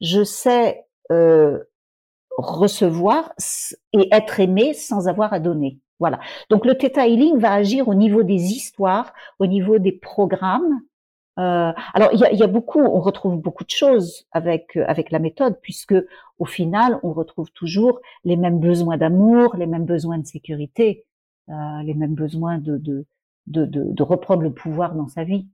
je 0.00 0.24
sais 0.24 0.86
euh, 1.10 1.58
recevoir 2.38 3.32
et 3.92 4.08
être 4.12 4.40
aimé 4.40 4.74
sans 4.74 5.08
avoir 5.08 5.32
à 5.32 5.40
donner. 5.40 5.78
Voilà. 5.98 6.20
Donc 6.50 6.66
le 6.66 6.76
Theta 6.76 7.06
Healing 7.06 7.38
va 7.38 7.52
agir 7.52 7.88
au 7.88 7.94
niveau 7.94 8.22
des 8.22 8.52
histoires, 8.52 9.12
au 9.38 9.46
niveau 9.46 9.78
des 9.78 9.92
programmes. 9.92 10.80
Euh, 11.38 11.72
alors 11.94 12.10
il 12.12 12.20
y 12.20 12.24
a, 12.24 12.32
y 12.32 12.42
a, 12.42 12.46
beaucoup, 12.46 12.80
on 12.80 13.00
retrouve 13.00 13.36
beaucoup 13.36 13.64
de 13.64 13.70
choses 13.70 14.26
avec 14.32 14.76
avec 14.76 15.10
la 15.10 15.18
méthode, 15.18 15.58
puisque 15.60 15.94
au 16.38 16.46
final 16.46 16.98
on 17.02 17.12
retrouve 17.12 17.50
toujours 17.52 18.00
les 18.24 18.36
mêmes 18.36 18.58
besoins 18.58 18.96
d'amour, 18.96 19.54
les 19.56 19.66
mêmes 19.66 19.84
besoins 19.84 20.18
de 20.18 20.26
sécurité, 20.26 21.04
euh, 21.50 21.82
les 21.84 21.94
mêmes 21.94 22.14
besoins 22.14 22.58
de, 22.58 22.78
de 22.78 23.06
de, 23.46 23.64
de 23.64 24.02
reprendre 24.02 24.42
le 24.42 24.52
pouvoir 24.52 24.94
dans 24.94 25.08
sa 25.08 25.24
vie. 25.24 25.46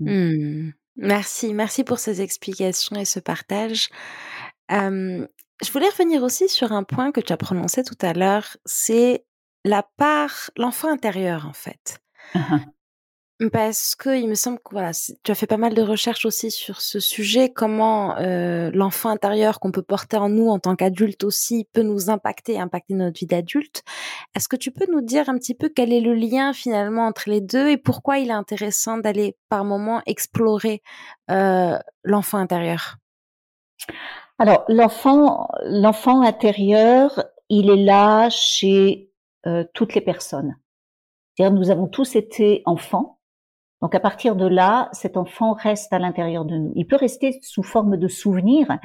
Mmh. 0.00 0.10
Mmh. 0.10 0.72
Merci, 0.96 1.52
merci 1.52 1.84
pour 1.84 1.98
ces 1.98 2.22
explications 2.22 2.96
et 2.96 3.04
ce 3.04 3.20
partage. 3.20 3.88
je 4.70 5.72
voulais 5.72 5.88
revenir 5.88 6.22
aussi 6.22 6.48
sur 6.48 6.72
un 6.72 6.84
point 6.84 7.12
que 7.12 7.20
tu 7.20 7.32
as 7.32 7.36
prononcé 7.36 7.82
tout 7.82 7.98
à 8.00 8.12
l'heure, 8.12 8.56
c'est 8.64 9.24
la 9.64 9.82
part, 9.96 10.50
l'enfant 10.56 10.90
intérieur 10.90 11.46
en 11.46 11.52
fait. 11.52 11.98
Mmh 12.34 12.56
parce 13.52 13.94
que 13.94 14.18
il 14.18 14.28
me 14.28 14.34
semble 14.34 14.58
que 14.58 14.70
voilà, 14.70 14.92
tu 15.22 15.30
as 15.30 15.34
fait 15.34 15.46
pas 15.46 15.58
mal 15.58 15.74
de 15.74 15.82
recherches 15.82 16.24
aussi 16.24 16.50
sur 16.50 16.80
ce 16.80 17.00
sujet, 17.00 17.50
comment 17.50 18.16
euh, 18.16 18.70
l'enfant 18.72 19.10
intérieur 19.10 19.60
qu'on 19.60 19.72
peut 19.72 19.82
porter 19.82 20.16
en 20.16 20.30
nous 20.30 20.48
en 20.48 20.58
tant 20.58 20.74
qu'adulte 20.74 21.22
aussi 21.22 21.68
peut 21.74 21.82
nous 21.82 22.08
impacter, 22.08 22.58
impacter 22.58 22.94
notre 22.94 23.18
vie 23.18 23.26
d'adulte. 23.26 23.82
Est-ce 24.34 24.48
que 24.48 24.56
tu 24.56 24.70
peux 24.70 24.86
nous 24.90 25.02
dire 25.02 25.28
un 25.28 25.36
petit 25.36 25.54
peu 25.54 25.68
quel 25.68 25.92
est 25.92 26.00
le 26.00 26.14
lien 26.14 26.54
finalement 26.54 27.06
entre 27.06 27.28
les 27.28 27.42
deux 27.42 27.68
et 27.68 27.76
pourquoi 27.76 28.18
il 28.18 28.30
est 28.30 28.32
intéressant 28.32 28.96
d'aller 28.96 29.36
par 29.50 29.64
moment 29.64 30.00
explorer 30.06 30.82
euh, 31.30 31.78
l'enfant 32.04 32.38
intérieur? 32.38 32.96
Alors 34.38 34.64
l'enfant, 34.68 35.48
l'enfant 35.64 36.22
intérieur, 36.22 37.22
il 37.50 37.68
est 37.68 37.84
là 37.84 38.30
chez 38.30 39.10
euh, 39.46 39.64
toutes 39.74 39.94
les 39.94 40.00
personnes. 40.00 40.56
C'est-à-dire 41.34 41.54
nous 41.54 41.70
avons 41.70 41.86
tous 41.86 42.16
été 42.16 42.62
enfants 42.64 43.15
donc 43.82 43.94
à 43.94 44.00
partir 44.00 44.36
de 44.36 44.46
là, 44.46 44.88
cet 44.92 45.16
enfant 45.16 45.52
reste 45.52 45.92
à 45.92 45.98
l'intérieur 45.98 46.44
de 46.44 46.56
nous. 46.56 46.72
Il 46.76 46.86
peut 46.86 46.96
rester 46.96 47.38
sous 47.42 47.62
forme 47.62 47.96
de 47.96 48.08
souvenir, 48.08 48.78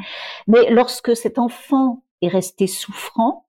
mais 0.47 0.69
lorsque 0.69 1.15
cet 1.15 1.39
enfant 1.39 2.04
est 2.21 2.27
resté 2.27 2.67
souffrant, 2.67 3.45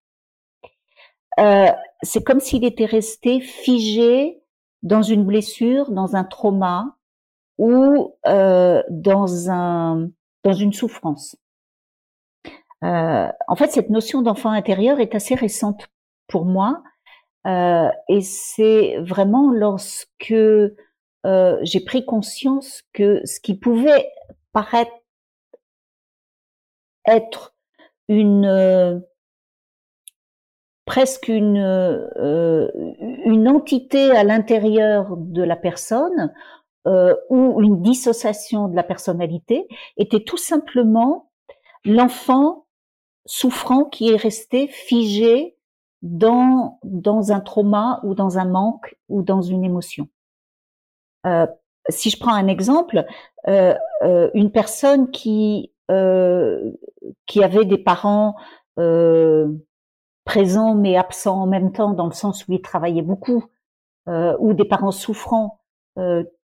euh, 1.40 1.68
c'est 2.02 2.22
comme 2.22 2.40
s'il 2.40 2.64
était 2.64 2.84
resté 2.84 3.40
figé 3.40 4.40
dans 4.82 5.02
une 5.02 5.24
blessure, 5.24 5.90
dans 5.90 6.16
un 6.16 6.24
trauma 6.24 6.96
ou 7.58 8.14
euh, 8.26 8.82
dans 8.90 9.50
un 9.50 10.08
dans 10.44 10.52
une 10.52 10.72
souffrance. 10.72 11.36
Euh, 12.84 13.28
en 13.46 13.54
fait, 13.56 13.70
cette 13.70 13.90
notion 13.90 14.22
d'enfant 14.22 14.50
intérieur 14.50 14.98
est 14.98 15.14
assez 15.14 15.36
récente 15.36 15.88
pour 16.26 16.44
moi, 16.44 16.82
euh, 17.46 17.88
et 18.08 18.20
c'est 18.20 18.96
vraiment 18.98 19.52
lorsque 19.52 20.34
euh, 21.24 21.58
j'ai 21.62 21.80
pris 21.80 22.04
conscience 22.04 22.82
que 22.92 23.20
ce 23.24 23.40
qui 23.40 23.54
pouvait 23.54 24.10
paraître 24.52 24.92
être 27.06 27.54
une 28.08 28.44
euh, 28.44 28.98
presque 30.84 31.28
une 31.28 31.58
euh, 31.58 32.68
une 33.24 33.48
entité 33.48 34.10
à 34.10 34.24
l'intérieur 34.24 35.16
de 35.16 35.42
la 35.42 35.56
personne 35.56 36.32
ou 37.30 37.60
une 37.62 37.80
dissociation 37.80 38.66
de 38.66 38.74
la 38.74 38.82
personnalité 38.82 39.68
était 39.96 40.24
tout 40.24 40.36
simplement 40.36 41.30
l'enfant 41.84 42.66
souffrant 43.24 43.84
qui 43.84 44.10
est 44.10 44.16
resté 44.16 44.66
figé 44.66 45.56
dans 46.02 46.80
dans 46.82 47.30
un 47.30 47.40
trauma 47.40 48.00
ou 48.02 48.14
dans 48.14 48.38
un 48.38 48.46
manque 48.46 48.96
ou 49.08 49.22
dans 49.22 49.42
une 49.42 49.64
émotion. 49.64 50.08
Euh, 51.26 51.46
si 51.88 52.10
je 52.10 52.18
prends 52.18 52.34
un 52.34 52.48
exemple, 52.48 53.04
euh, 53.48 53.74
euh, 54.02 54.30
une 54.34 54.50
personne 54.50 55.10
qui 55.10 55.70
qui 57.26 57.44
avait 57.44 57.66
des 57.66 57.76
parents 57.76 58.34
présents 60.24 60.74
mais 60.74 60.96
absents 60.96 61.42
en 61.42 61.46
même 61.46 61.70
temps, 61.72 61.92
dans 61.92 62.06
le 62.06 62.14
sens 62.14 62.48
où 62.48 62.52
ils 62.52 62.62
travaillaient 62.62 63.02
beaucoup, 63.02 63.44
ou 64.06 64.54
des 64.54 64.64
parents 64.64 64.90
souffrants 64.90 65.60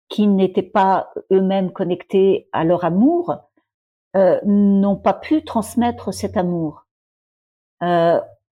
qui 0.09 0.27
n'étaient 0.27 0.63
pas 0.63 1.13
eux-mêmes 1.31 1.71
connectés 1.71 2.49
à 2.51 2.65
leur 2.65 2.85
amour, 2.85 3.37
n'ont 4.17 4.97
pas 4.97 5.15
pu 5.15 5.45
transmettre 5.45 6.13
cet 6.13 6.37
amour. 6.37 6.87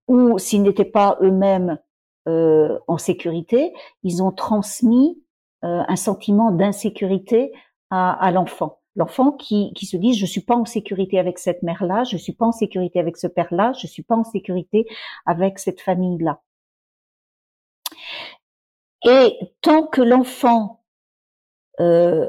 ou 0.07 0.39
s'ils 0.39 0.63
n'étaient 0.63 0.85
pas 0.85 1.19
eux-mêmes 1.23 1.77
en 2.27 2.99
sécurité, 2.99 3.73
ils 4.05 4.23
ont 4.23 4.31
transmis 4.31 5.19
euh, 5.19 5.24
un 5.65 5.97
sentiment 5.97 6.51
d'insécurité 6.51 7.53
à, 7.91 8.31
l'enfant. 8.33 8.81
L'enfant 8.97 9.33
qui, 9.33 9.73
se 9.83 9.97
dit 9.97 10.15
je 10.15 10.27
suis 10.27 10.41
pas 10.41 10.55
en 10.55 10.65
sécurité 10.65 11.19
avec 11.19 11.39
cette 11.39 11.63
mère-là, 11.63 12.05
je 12.05 12.17
suis 12.17 12.33
pas 12.33 12.47
en 12.47 12.53
sécurité 12.53 13.01
avec 13.01 13.17
ce 13.17 13.27
père-là, 13.27 13.73
je 13.81 13.87
suis 13.87 14.03
pas 14.03 14.17
en 14.17 14.25
sécurité 14.25 14.87
avec 15.27 15.59
cette 15.59 15.81
famille-là. 15.81 16.41
Et 19.05 19.39
tant 19.61 19.87
que 19.87 20.01
l'enfant 20.01 20.83
euh, 21.81 22.29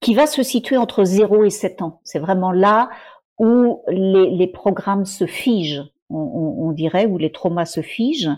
qui 0.00 0.14
va 0.14 0.26
se 0.26 0.42
situer 0.42 0.76
entre 0.76 1.04
0 1.04 1.44
et 1.44 1.50
7 1.50 1.82
ans, 1.82 2.00
c'est 2.04 2.18
vraiment 2.18 2.52
là 2.52 2.90
où 3.38 3.82
les 3.88 4.46
programmes 4.46 5.04
se 5.04 5.26
figent, 5.26 5.82
on, 6.10 6.16
on, 6.16 6.72
dirait, 6.72 7.06
où 7.06 7.18
les 7.18 7.32
traumas 7.32 7.66
se 7.66 7.80
figent. 7.80 8.30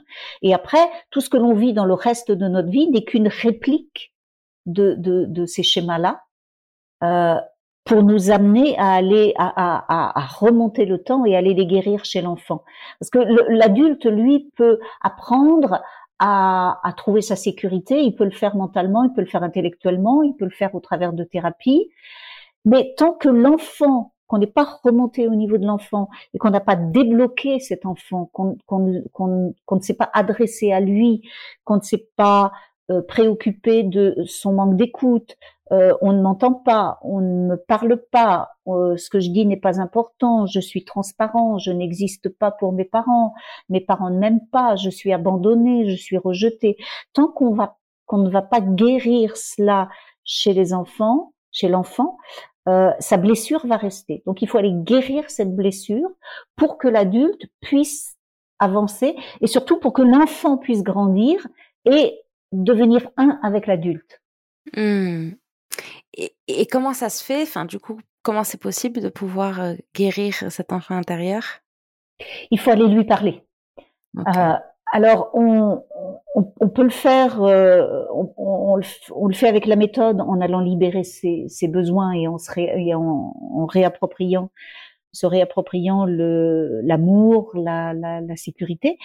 Et 0.43 0.55
après, 0.55 0.89
tout 1.11 1.21
ce 1.21 1.29
que 1.29 1.37
l'on 1.37 1.55
vit 1.55 1.73
dans 1.73 1.85
le 1.85 1.95
reste 1.95 2.31
de 2.31 2.49
notre 2.49 2.69
vie 2.69 2.89
n'est 2.91 3.05
qu'une 3.05 3.29
réplique 3.29 4.13
de, 4.67 4.95
de, 4.95 5.25
de 5.27 5.47
ces 5.47 5.63
schémas-là. 5.63 6.23
Euh, 7.03 7.37
pour 7.87 8.03
nous 8.03 8.33
amener 8.33 8.77
à 8.79 8.95
aller 8.95 9.33
à, 9.39 9.47
à, 9.47 10.19
à, 10.21 10.27
remonter 10.27 10.87
le 10.87 11.03
temps 11.03 11.25
et 11.25 11.37
aller 11.37 11.55
les 11.55 11.67
guérir 11.67 12.05
chez 12.05 12.21
l'enfant. 12.21 12.65
Parce 12.99 13.11
que 13.11 13.21
l'adulte, 13.49 14.07
lui, 14.07 14.51
peut 14.57 14.81
apprendre 15.03 15.83
à, 16.19 16.81
à, 16.83 16.93
trouver 16.95 17.23
sa 17.23 17.37
sécurité, 17.37 18.03
il 18.03 18.17
peut 18.17 18.25
le 18.25 18.33
faire 18.33 18.57
mentalement, 18.57 19.05
il 19.05 19.13
peut 19.13 19.21
le 19.21 19.29
faire 19.29 19.45
intellectuellement, 19.45 20.25
il 20.25 20.35
peut 20.35 20.47
le 20.47 20.51
faire 20.51 20.75
au 20.75 20.81
travers 20.81 21.13
de 21.13 21.23
thérapies. 21.23 21.89
Mais 22.65 22.93
tant 22.97 23.13
que 23.13 23.29
l'enfant, 23.29 24.13
qu'on 24.27 24.39
n'est 24.39 24.47
pas 24.47 24.81
remonté 24.83 25.29
au 25.29 25.35
niveau 25.35 25.59
de 25.59 25.67
l'enfant 25.67 26.09
et 26.35 26.39
qu'on 26.39 26.51
n'a 26.51 26.61
pas 26.61 26.77
débloqué 26.77 27.61
cet 27.61 27.87
enfant, 27.87 28.31
qu'on 28.33 28.57
ne 28.69 29.81
s'est 29.81 29.95
pas 29.95 30.11
adressé 30.13 30.73
à 30.73 30.81
lui, 30.81 31.23
qu'on 31.65 31.77
ne 31.77 31.83
s'est 31.83 32.09
pas 32.17 32.53
euh, 32.91 33.03
préoccupé 33.03 33.83
de 33.83 34.15
son 34.27 34.53
manque 34.53 34.77
d'écoute, 34.77 35.37
euh, 35.73 35.93
on 36.01 36.13
ne 36.13 36.23
m'entend 36.23 36.53
pas, 36.53 36.99
on 37.03 37.21
ne 37.21 37.49
me 37.49 37.57
parle 37.57 38.01
pas, 38.13 38.51
euh, 38.69 38.97
ce 38.97 39.11
que 39.11 39.19
je 39.19 39.31
dis 39.31 39.45
n'est 39.45 39.57
pas 39.57 39.81
important, 39.81 40.47
je 40.47 40.61
suis 40.61 40.85
transparent, 40.85 41.59
je 41.59 41.73
n'existe 41.73 42.29
pas 42.29 42.53
pour 42.53 42.73
mes 42.73 42.85
parents, 42.85 43.35
mes 43.69 43.81
parents 43.81 44.11
ne 44.11 44.19
m'aiment 44.19 44.47
pas, 44.53 44.77
je 44.77 44.89
suis 44.91 45.13
abandonné, 45.13 45.91
je 45.91 45.97
suis 45.97 46.17
rejeté. 46.17 46.77
Tant 47.13 47.27
qu'on 47.27 47.55
va 47.55 47.77
qu'on 48.07 48.19
ne 48.19 48.31
va 48.31 48.43
pas 48.43 48.61
guérir 48.61 49.37
cela 49.37 49.89
chez 50.25 50.53
les 50.53 50.73
enfants, 50.73 51.33
chez 51.51 51.69
l'enfant, 51.69 52.19
euh, 52.69 52.91
sa 52.99 53.17
blessure 53.17 53.67
va 53.67 53.77
rester. 53.77 54.23
Donc 54.27 54.43
il 54.43 54.49
faut 54.49 54.59
aller 54.59 54.73
guérir 54.73 55.31
cette 55.31 55.55
blessure 55.55 56.09
pour 56.57 56.79
que 56.79 56.89
l'adulte 56.89 57.43
puisse 57.61 58.17
avancer 58.59 59.15
et 59.41 59.47
surtout 59.47 59.79
pour 59.79 59.93
que 59.93 60.03
l'enfant 60.03 60.57
puisse 60.57 60.83
grandir 60.83 61.47
et 61.85 62.21
devenir 62.53 63.09
un 63.17 63.39
avec 63.43 63.67
l'adulte. 63.67 64.21
Mmh. 64.77 65.31
Et, 66.49 66.67
comment 66.67 66.95
ça 66.95 67.11
se 67.11 67.23
fait? 67.23 67.43
Enfin, 67.43 67.67
du 67.67 67.79
coup, 67.79 68.01
comment 68.23 68.43
c'est 68.43 68.61
possible 68.61 69.01
de 69.01 69.09
pouvoir 69.09 69.61
euh, 69.61 69.75
guérir 69.95 70.35
cet 70.51 70.73
enfant 70.73 70.97
intérieur? 70.97 71.61
Il 72.51 72.59
faut 72.59 72.71
aller 72.71 72.89
lui 72.89 73.05
parler. 73.05 73.45
Euh, 74.19 74.55
alors, 74.93 75.31
on, 75.35 75.83
on, 76.35 76.69
peut 76.69 76.85
le 76.85 76.91
faire, 76.91 77.43
euh, 77.43 78.05
on, 78.11 78.77
le 78.77 79.35
fait 79.35 79.49
avec 79.49 79.67
la 79.67 79.77
méthode 79.77 80.21
en 80.21 80.41
allant 80.41 80.61
libérer 80.61 81.03
ses, 81.03 81.47
ses 81.49 81.67
besoins 81.67 82.13
et 82.13 82.29
en, 82.29 82.39
se 82.39 82.51
réappropriant, 83.69 84.51
se 85.13 85.27
réappropriant 85.27 86.07
l'amour, 86.07 87.51
la, 87.55 87.95
la, 87.95 88.21
la, 88.21 88.37
sécurité. 88.37 88.99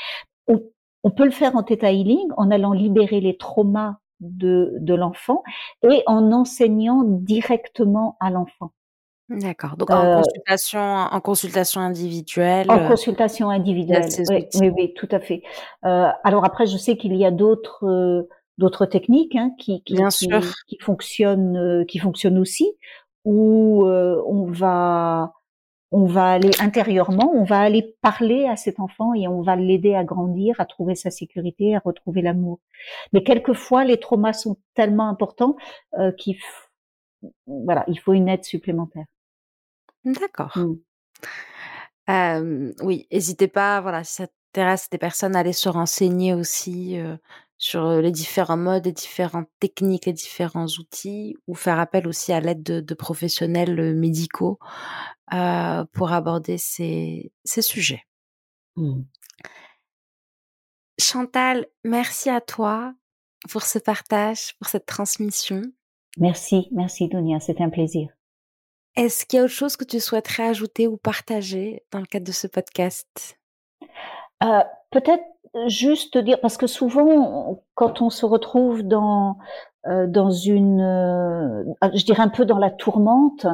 On, 0.47 0.61
on 1.03 1.09
peut 1.09 1.25
le 1.25 1.31
faire 1.31 1.55
en 1.55 1.63
theta 1.63 1.91
healing 1.91 2.29
en 2.37 2.51
allant 2.51 2.73
libérer 2.73 3.19
les 3.19 3.37
traumas 3.37 3.97
de, 4.19 4.77
de 4.79 4.93
l'enfant 4.93 5.43
et 5.83 6.03
en 6.05 6.31
enseignant 6.31 7.03
directement 7.03 8.17
à 8.19 8.29
l'enfant. 8.29 8.71
D'accord. 9.39 9.77
Donc 9.77 9.89
en 9.89 10.05
euh, 10.05 10.15
consultation, 10.17 10.79
en 10.81 11.21
consultation 11.21 11.81
individuelle. 11.81 12.69
En 12.69 12.87
consultation 12.87 13.49
individuelle. 13.49 14.07
Oui, 14.29 14.47
oui, 14.55 14.69
oui, 14.75 14.93
tout 14.93 15.07
à 15.11 15.19
fait. 15.19 15.41
Euh, 15.85 16.09
alors 16.23 16.43
après, 16.43 16.67
je 16.67 16.77
sais 16.77 16.97
qu'il 16.97 17.15
y 17.15 17.25
a 17.25 17.31
d'autres 17.31 17.85
euh, 17.87 18.27
d'autres 18.57 18.85
techniques 18.85 19.35
hein, 19.35 19.51
qui 19.57 19.83
qui, 19.83 19.95
qui, 19.95 20.27
qui, 20.67 20.77
fonctionnent 20.81 21.85
qui 21.87 21.99
fonctionnent 21.99 22.37
aussi 22.37 22.69
où 23.23 23.85
on 23.85 24.45
va 24.45 25.33
on 25.91 26.05
va 26.05 26.31
aller 26.31 26.51
intérieurement, 26.59 27.31
on 27.33 27.43
va 27.43 27.59
aller 27.59 27.95
parler 28.01 28.47
à 28.47 28.55
cet 28.55 28.79
enfant 28.79 29.13
et 29.13 29.27
on 29.27 29.41
va 29.41 29.57
l'aider 29.57 29.93
à 29.93 30.05
grandir, 30.05 30.55
à 30.59 30.65
trouver 30.65 30.95
sa 30.95 31.11
sécurité, 31.11 31.75
à 31.75 31.81
retrouver 31.83 32.21
l'amour. 32.21 32.59
Mais 33.11 33.23
quelquefois, 33.23 33.83
les 33.83 33.97
traumas 33.97 34.33
sont 34.33 34.57
tellement 34.73 35.09
importants 35.09 35.57
euh, 35.99 36.11
qu'il 36.13 36.37
voilà, 37.45 37.83
il 37.87 37.99
faut 37.99 38.13
une 38.13 38.29
aide 38.29 38.43
supplémentaire. 38.43 39.05
D'accord. 40.05 40.57
Mmh. 40.57 40.75
Euh, 42.09 42.73
oui, 42.81 43.07
n'hésitez 43.11 43.47
pas, 43.47 43.81
voilà, 43.81 44.03
si 44.03 44.15
ça 44.15 44.27
intéresse 44.51 44.89
des 44.89 44.97
personnes, 44.97 45.35
à 45.35 45.39
aller 45.39 45.53
se 45.53 45.69
renseigner 45.69 46.33
aussi 46.33 46.97
euh, 46.97 47.15
sur 47.57 48.01
les 48.01 48.11
différents 48.11 48.57
modes, 48.57 48.85
les 48.85 48.91
différentes 48.91 49.49
techniques, 49.59 50.07
les 50.07 50.13
différents 50.13 50.65
outils, 50.65 51.37
ou 51.47 51.55
faire 51.55 51.79
appel 51.79 52.07
aussi 52.07 52.33
à 52.33 52.39
l'aide 52.39 52.63
de, 52.63 52.93
professionnels 52.93 53.95
médicaux 53.95 54.59
euh, 55.33 55.85
pour 55.93 56.11
aborder 56.11 56.57
ces, 56.57 57.31
ces 57.45 57.61
sujets. 57.61 58.03
Mmh. 58.75 59.03
Chantal, 60.99 61.67
merci 61.83 62.29
à 62.29 62.41
toi 62.41 62.93
pour 63.49 63.63
ce 63.63 63.79
partage, 63.79 64.55
pour 64.59 64.67
cette 64.67 64.85
transmission. 64.85 65.61
Merci, 66.17 66.67
merci 66.71 67.07
Dunia, 67.07 67.39
c'était 67.39 67.63
un 67.63 67.69
plaisir. 67.69 68.09
Est-ce 68.95 69.25
qu'il 69.25 69.37
y 69.37 69.39
a 69.41 69.45
autre 69.45 69.53
chose 69.53 69.77
que 69.77 69.85
tu 69.85 69.99
souhaiterais 69.99 70.47
ajouter 70.47 70.87
ou 70.87 70.97
partager 70.97 71.83
dans 71.91 71.99
le 71.99 72.05
cadre 72.05 72.25
de 72.25 72.31
ce 72.31 72.47
podcast? 72.47 73.37
Euh, 74.43 74.61
Peut-être 74.91 75.23
juste 75.67 76.17
dire 76.17 76.39
parce 76.39 76.57
que 76.57 76.67
souvent 76.67 77.63
quand 77.75 78.01
on 78.01 78.09
se 78.09 78.25
retrouve 78.25 78.83
dans 78.83 79.37
euh, 79.87 80.07
dans 80.07 80.31
une 80.31 80.81
euh, 80.81 81.63
je 81.93 82.05
dirais 82.05 82.23
un 82.23 82.29
peu 82.29 82.45
dans 82.45 82.57
la 82.57 82.69
tourmente 82.69 83.45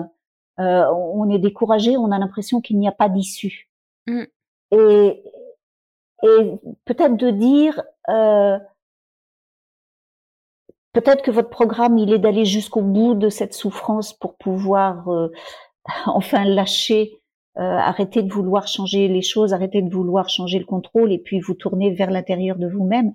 euh, 0.59 0.85
on 0.91 1.29
est 1.29 1.39
découragé 1.39 1.97
on 1.97 2.11
a 2.11 2.19
l'impression 2.19 2.61
qu'il 2.61 2.77
n'y 2.77 2.87
a 2.87 2.91
pas 2.91 3.09
d'issue 3.09 3.69
mmh. 4.07 4.23
et 4.71 5.23
et 6.23 6.51
peut-être 6.85 7.17
de 7.17 7.29
dire 7.31 7.81
peut-être 11.01 11.21
que 11.21 11.31
votre 11.31 11.49
programme 11.49 11.97
il 11.97 12.13
est 12.13 12.19
d'aller 12.19 12.45
jusqu'au 12.45 12.81
bout 12.81 13.13
de 13.13 13.29
cette 13.29 13.53
souffrance 13.53 14.13
pour 14.13 14.35
pouvoir 14.37 15.07
enfin 16.05 16.43
lâcher 16.45 17.21
euh, 17.57 17.61
arrêtez 17.61 18.21
de 18.21 18.31
vouloir 18.31 18.67
changer 18.67 19.07
les 19.07 19.23
choses, 19.23 19.51
arrêtez 19.51 19.81
de 19.81 19.91
vouloir 19.91 20.29
changer 20.29 20.59
le 20.59 20.65
contrôle 20.65 21.11
et 21.11 21.17
puis 21.17 21.39
vous 21.39 21.55
tournez 21.55 21.89
vers 21.89 22.11
l'intérieur 22.11 22.57
de 22.57 22.67
vous-même. 22.67 23.11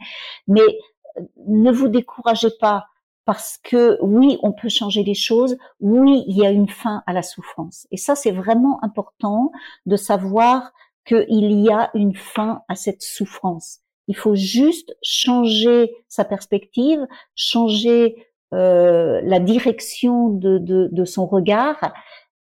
Mais 0.49 0.63
euh, 0.63 1.23
ne 1.47 1.71
vous 1.71 1.87
découragez 1.87 2.49
pas 2.59 2.87
parce 3.25 3.59
que 3.63 3.99
oui, 4.03 4.39
on 4.43 4.53
peut 4.53 4.69
changer 4.69 5.05
les 5.05 5.15
choses, 5.15 5.57
oui, 5.79 6.25
il 6.27 6.37
y 6.37 6.45
a 6.45 6.51
une 6.51 6.69
fin 6.69 7.05
à 7.07 7.13
la 7.13 7.23
souffrance. 7.23 7.87
Et 7.93 7.97
ça, 7.97 8.17
c'est 8.17 8.33
vraiment 8.33 8.83
important 8.83 9.53
de 9.87 9.95
savoir 9.95 10.73
qu'il 11.07 11.61
y 11.61 11.71
a 11.71 11.91
une 11.95 12.17
fin 12.17 12.63
à 12.69 12.75
cette 12.75 13.03
souffrance. 13.03 13.82
Il 14.09 14.17
faut 14.17 14.35
juste 14.35 14.97
changer 15.03 15.95
sa 16.09 16.25
perspective, 16.25 17.01
changer 17.35 18.27
euh, 18.53 19.21
la 19.25 19.39
direction 19.41 20.29
de, 20.29 21.05
son 21.05 21.27
regard 21.27 21.93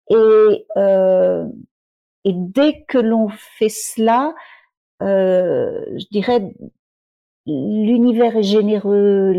et 0.09 0.65
euh, 0.77 1.45
et 2.23 2.33
dès 2.33 2.83
que 2.87 2.97
l'on 2.97 3.29
fait 3.29 3.69
cela, 3.69 4.33
euh, 5.01 5.81
je 5.97 6.05
dirais, 6.11 6.53
l'univers 7.47 8.35
est 8.35 8.43
généreux, 8.43 9.31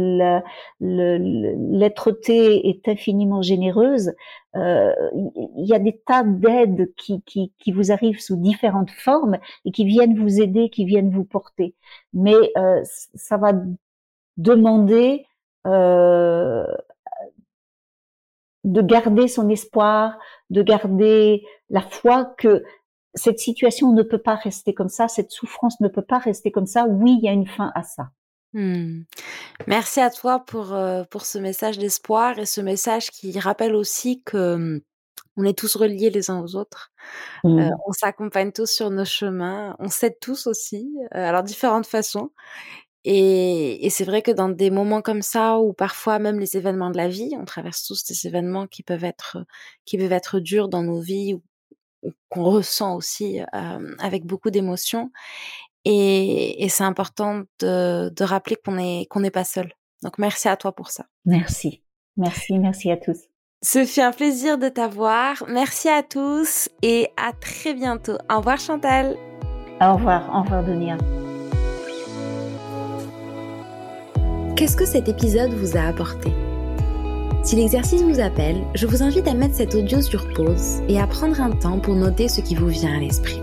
l'être-té 0.80 2.68
est 2.68 2.88
infiniment 2.88 3.42
généreuse. 3.42 4.12
Euh, 4.56 4.94
il 5.14 5.66
y 5.66 5.74
a 5.74 5.78
des 5.78 6.00
tas 6.06 6.24
d'aides 6.24 6.92
qui, 6.96 7.22
qui, 7.22 7.52
qui, 7.58 7.70
vous 7.72 7.92
arrivent 7.92 8.20
sous 8.20 8.36
différentes 8.36 8.90
formes 8.90 9.36
et 9.64 9.72
qui 9.72 9.84
viennent 9.84 10.18
vous 10.18 10.40
aider, 10.40 10.70
qui 10.70 10.86
viennent 10.86 11.10
vous 11.10 11.24
porter. 11.24 11.74
Mais 12.14 12.34
euh, 12.56 12.80
ça 13.14 13.36
va 13.36 13.52
demander 14.38 15.26
euh, 15.66 16.64
de 18.64 18.80
garder 18.80 19.28
son 19.28 19.50
espoir, 19.50 20.18
de 20.50 20.62
garder 20.62 21.44
la 21.68 21.82
foi 21.82 22.24
que 22.38 22.64
cette 23.18 23.38
situation 23.38 23.92
ne 23.92 24.02
peut 24.02 24.18
pas 24.18 24.36
rester 24.36 24.72
comme 24.74 24.88
ça, 24.88 25.08
cette 25.08 25.30
souffrance 25.30 25.80
ne 25.80 25.88
peut 25.88 26.02
pas 26.02 26.18
rester 26.18 26.50
comme 26.50 26.66
ça. 26.66 26.86
Oui, 26.88 27.18
il 27.20 27.24
y 27.24 27.28
a 27.28 27.32
une 27.32 27.46
fin 27.46 27.72
à 27.74 27.82
ça. 27.82 28.10
Hmm. 28.54 29.02
Merci 29.66 30.00
à 30.00 30.10
toi 30.10 30.40
pour, 30.40 30.72
euh, 30.72 31.04
pour 31.10 31.26
ce 31.26 31.38
message 31.38 31.78
d'espoir 31.78 32.38
et 32.38 32.46
ce 32.46 32.62
message 32.62 33.10
qui 33.10 33.38
rappelle 33.38 33.74
aussi 33.74 34.22
que 34.22 34.54
hum, 34.54 34.80
on 35.36 35.44
est 35.44 35.56
tous 35.56 35.76
reliés 35.76 36.10
les 36.10 36.30
uns 36.30 36.40
aux 36.40 36.56
autres. 36.56 36.90
Euh, 37.44 37.70
on 37.86 37.92
s'accompagne 37.92 38.52
tous 38.52 38.70
sur 38.70 38.90
nos 38.90 39.04
chemins. 39.04 39.76
On 39.78 39.88
s'aide 39.88 40.18
tous 40.20 40.46
aussi, 40.46 40.90
euh, 41.14 41.28
alors 41.28 41.42
différentes 41.42 41.86
façons. 41.86 42.30
Et, 43.04 43.86
et 43.86 43.90
c'est 43.90 44.04
vrai 44.04 44.22
que 44.22 44.32
dans 44.32 44.48
des 44.48 44.70
moments 44.70 45.02
comme 45.02 45.22
ça, 45.22 45.58
ou 45.58 45.72
parfois 45.72 46.18
même 46.18 46.40
les 46.40 46.56
événements 46.56 46.90
de 46.90 46.96
la 46.96 47.08
vie, 47.08 47.34
on 47.38 47.44
traverse 47.44 47.84
tous 47.84 48.04
des 48.04 48.26
événements 48.26 48.66
qui 48.66 48.82
peuvent 48.82 49.04
être 49.04 49.38
qui 49.84 49.98
peuvent 49.98 50.12
être 50.12 50.40
durs 50.40 50.68
dans 50.68 50.82
nos 50.82 51.00
vies 51.00 51.34
ou, 51.34 51.42
qu'on 52.28 52.44
ressent 52.44 52.94
aussi 52.96 53.40
euh, 53.40 53.94
avec 53.98 54.24
beaucoup 54.24 54.50
d'émotions. 54.50 55.10
Et, 55.84 56.64
et 56.64 56.68
c'est 56.68 56.84
important 56.84 57.42
de, 57.60 58.10
de 58.14 58.24
rappeler 58.24 58.56
qu'on 58.56 58.78
est 58.78 59.06
qu'on 59.08 59.20
n'est 59.20 59.30
pas 59.30 59.44
seul. 59.44 59.72
Donc 60.02 60.18
merci 60.18 60.48
à 60.48 60.56
toi 60.56 60.72
pour 60.72 60.90
ça. 60.90 61.06
Merci, 61.24 61.82
merci, 62.16 62.58
merci 62.58 62.90
à 62.90 62.96
tous. 62.96 63.18
Ce 63.62 63.84
fut 63.84 64.00
un 64.00 64.12
plaisir 64.12 64.58
de 64.58 64.68
t'avoir. 64.68 65.44
Merci 65.48 65.88
à 65.88 66.02
tous 66.02 66.68
et 66.82 67.08
à 67.16 67.32
très 67.32 67.74
bientôt. 67.74 68.16
Au 68.30 68.38
revoir 68.38 68.58
Chantal. 68.58 69.16
Au 69.80 69.94
revoir, 69.94 70.28
au 70.34 70.42
revoir 70.42 70.64
Dunia. 70.64 70.96
Qu'est-ce 74.56 74.76
que 74.76 74.86
cet 74.86 75.08
épisode 75.08 75.52
vous 75.52 75.76
a 75.76 75.82
apporté? 75.82 76.32
Si 77.42 77.56
l'exercice 77.56 78.02
vous 78.02 78.20
appelle, 78.20 78.64
je 78.74 78.86
vous 78.86 79.02
invite 79.02 79.28
à 79.28 79.34
mettre 79.34 79.54
cet 79.54 79.74
audio 79.74 80.02
sur 80.02 80.28
pause 80.32 80.82
et 80.88 80.98
à 80.98 81.06
prendre 81.06 81.40
un 81.40 81.50
temps 81.50 81.78
pour 81.78 81.94
noter 81.94 82.28
ce 82.28 82.40
qui 82.40 82.54
vous 82.54 82.68
vient 82.68 82.94
à 82.94 83.00
l'esprit. 83.00 83.40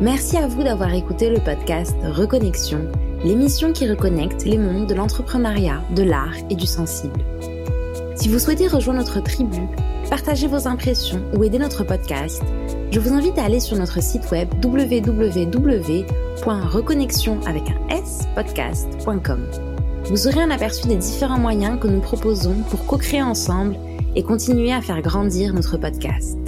Merci 0.00 0.36
à 0.36 0.46
vous 0.46 0.62
d'avoir 0.62 0.94
écouté 0.94 1.28
le 1.28 1.40
podcast 1.40 1.96
Reconnexion, 2.04 2.88
l'émission 3.24 3.72
qui 3.72 3.88
reconnecte 3.88 4.44
les 4.44 4.58
mondes 4.58 4.88
de 4.88 4.94
l'entrepreneuriat, 4.94 5.82
de 5.94 6.02
l'art 6.02 6.36
et 6.50 6.54
du 6.54 6.66
sensible. 6.66 7.20
Si 8.14 8.28
vous 8.28 8.38
souhaitez 8.38 8.66
rejoindre 8.66 9.00
notre 9.00 9.22
tribu, 9.22 9.60
partager 10.08 10.46
vos 10.46 10.66
impressions 10.66 11.20
ou 11.34 11.44
aider 11.44 11.58
notre 11.58 11.84
podcast, 11.84 12.42
je 12.90 13.00
vous 13.00 13.12
invite 13.12 13.38
à 13.38 13.44
aller 13.44 13.60
sur 13.60 13.76
notre 13.76 14.02
site 14.02 14.30
web 14.30 14.48
www.reconnexion 14.64 17.38
avec 17.46 17.64
un 17.70 17.76
s 17.96 18.22
podcast.com. 18.34 19.67
Vous 20.10 20.26
aurez 20.26 20.40
un 20.40 20.50
aperçu 20.50 20.86
des 20.88 20.96
différents 20.96 21.38
moyens 21.38 21.78
que 21.78 21.86
nous 21.86 22.00
proposons 22.00 22.62
pour 22.70 22.86
co-créer 22.86 23.22
ensemble 23.22 23.76
et 24.16 24.22
continuer 24.22 24.72
à 24.72 24.80
faire 24.80 25.02
grandir 25.02 25.52
notre 25.52 25.76
podcast. 25.76 26.38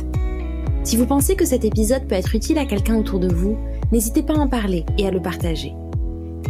Si 0.83 0.97
vous 0.97 1.05
pensez 1.05 1.37
que 1.37 1.45
cet 1.45 1.67
épisode 1.67 2.07
peut 2.09 2.15
être 2.15 2.35
utile 2.35 2.57
à 2.57 2.65
quelqu'un 2.65 2.97
autour 2.97 3.21
de 3.21 3.29
vous, 3.29 3.59
n'hésitez 3.93 4.23
pas 4.23 4.33
à 4.33 4.39
en 4.39 4.49
parler 4.49 4.87
et 4.97 5.07
à 5.07 5.11
le 5.11 5.21
partager. 5.21 5.75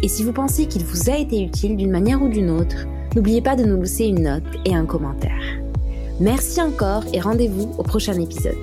Et 0.04 0.08
si 0.08 0.22
vous 0.22 0.32
pensez 0.32 0.66
qu'il 0.66 0.84
vous 0.84 1.10
a 1.10 1.18
été 1.18 1.42
utile 1.42 1.76
d'une 1.76 1.90
manière 1.90 2.22
ou 2.22 2.28
d'une 2.28 2.50
autre, 2.50 2.86
n'oubliez 3.16 3.42
pas 3.42 3.56
de 3.56 3.64
nous 3.64 3.80
laisser 3.80 4.04
une 4.04 4.22
note 4.22 4.44
et 4.64 4.76
un 4.76 4.86
commentaire. 4.86 5.58
Merci 6.20 6.62
encore 6.62 7.02
et 7.12 7.20
rendez-vous 7.20 7.74
au 7.76 7.82
prochain 7.82 8.20
épisode. 8.20 8.54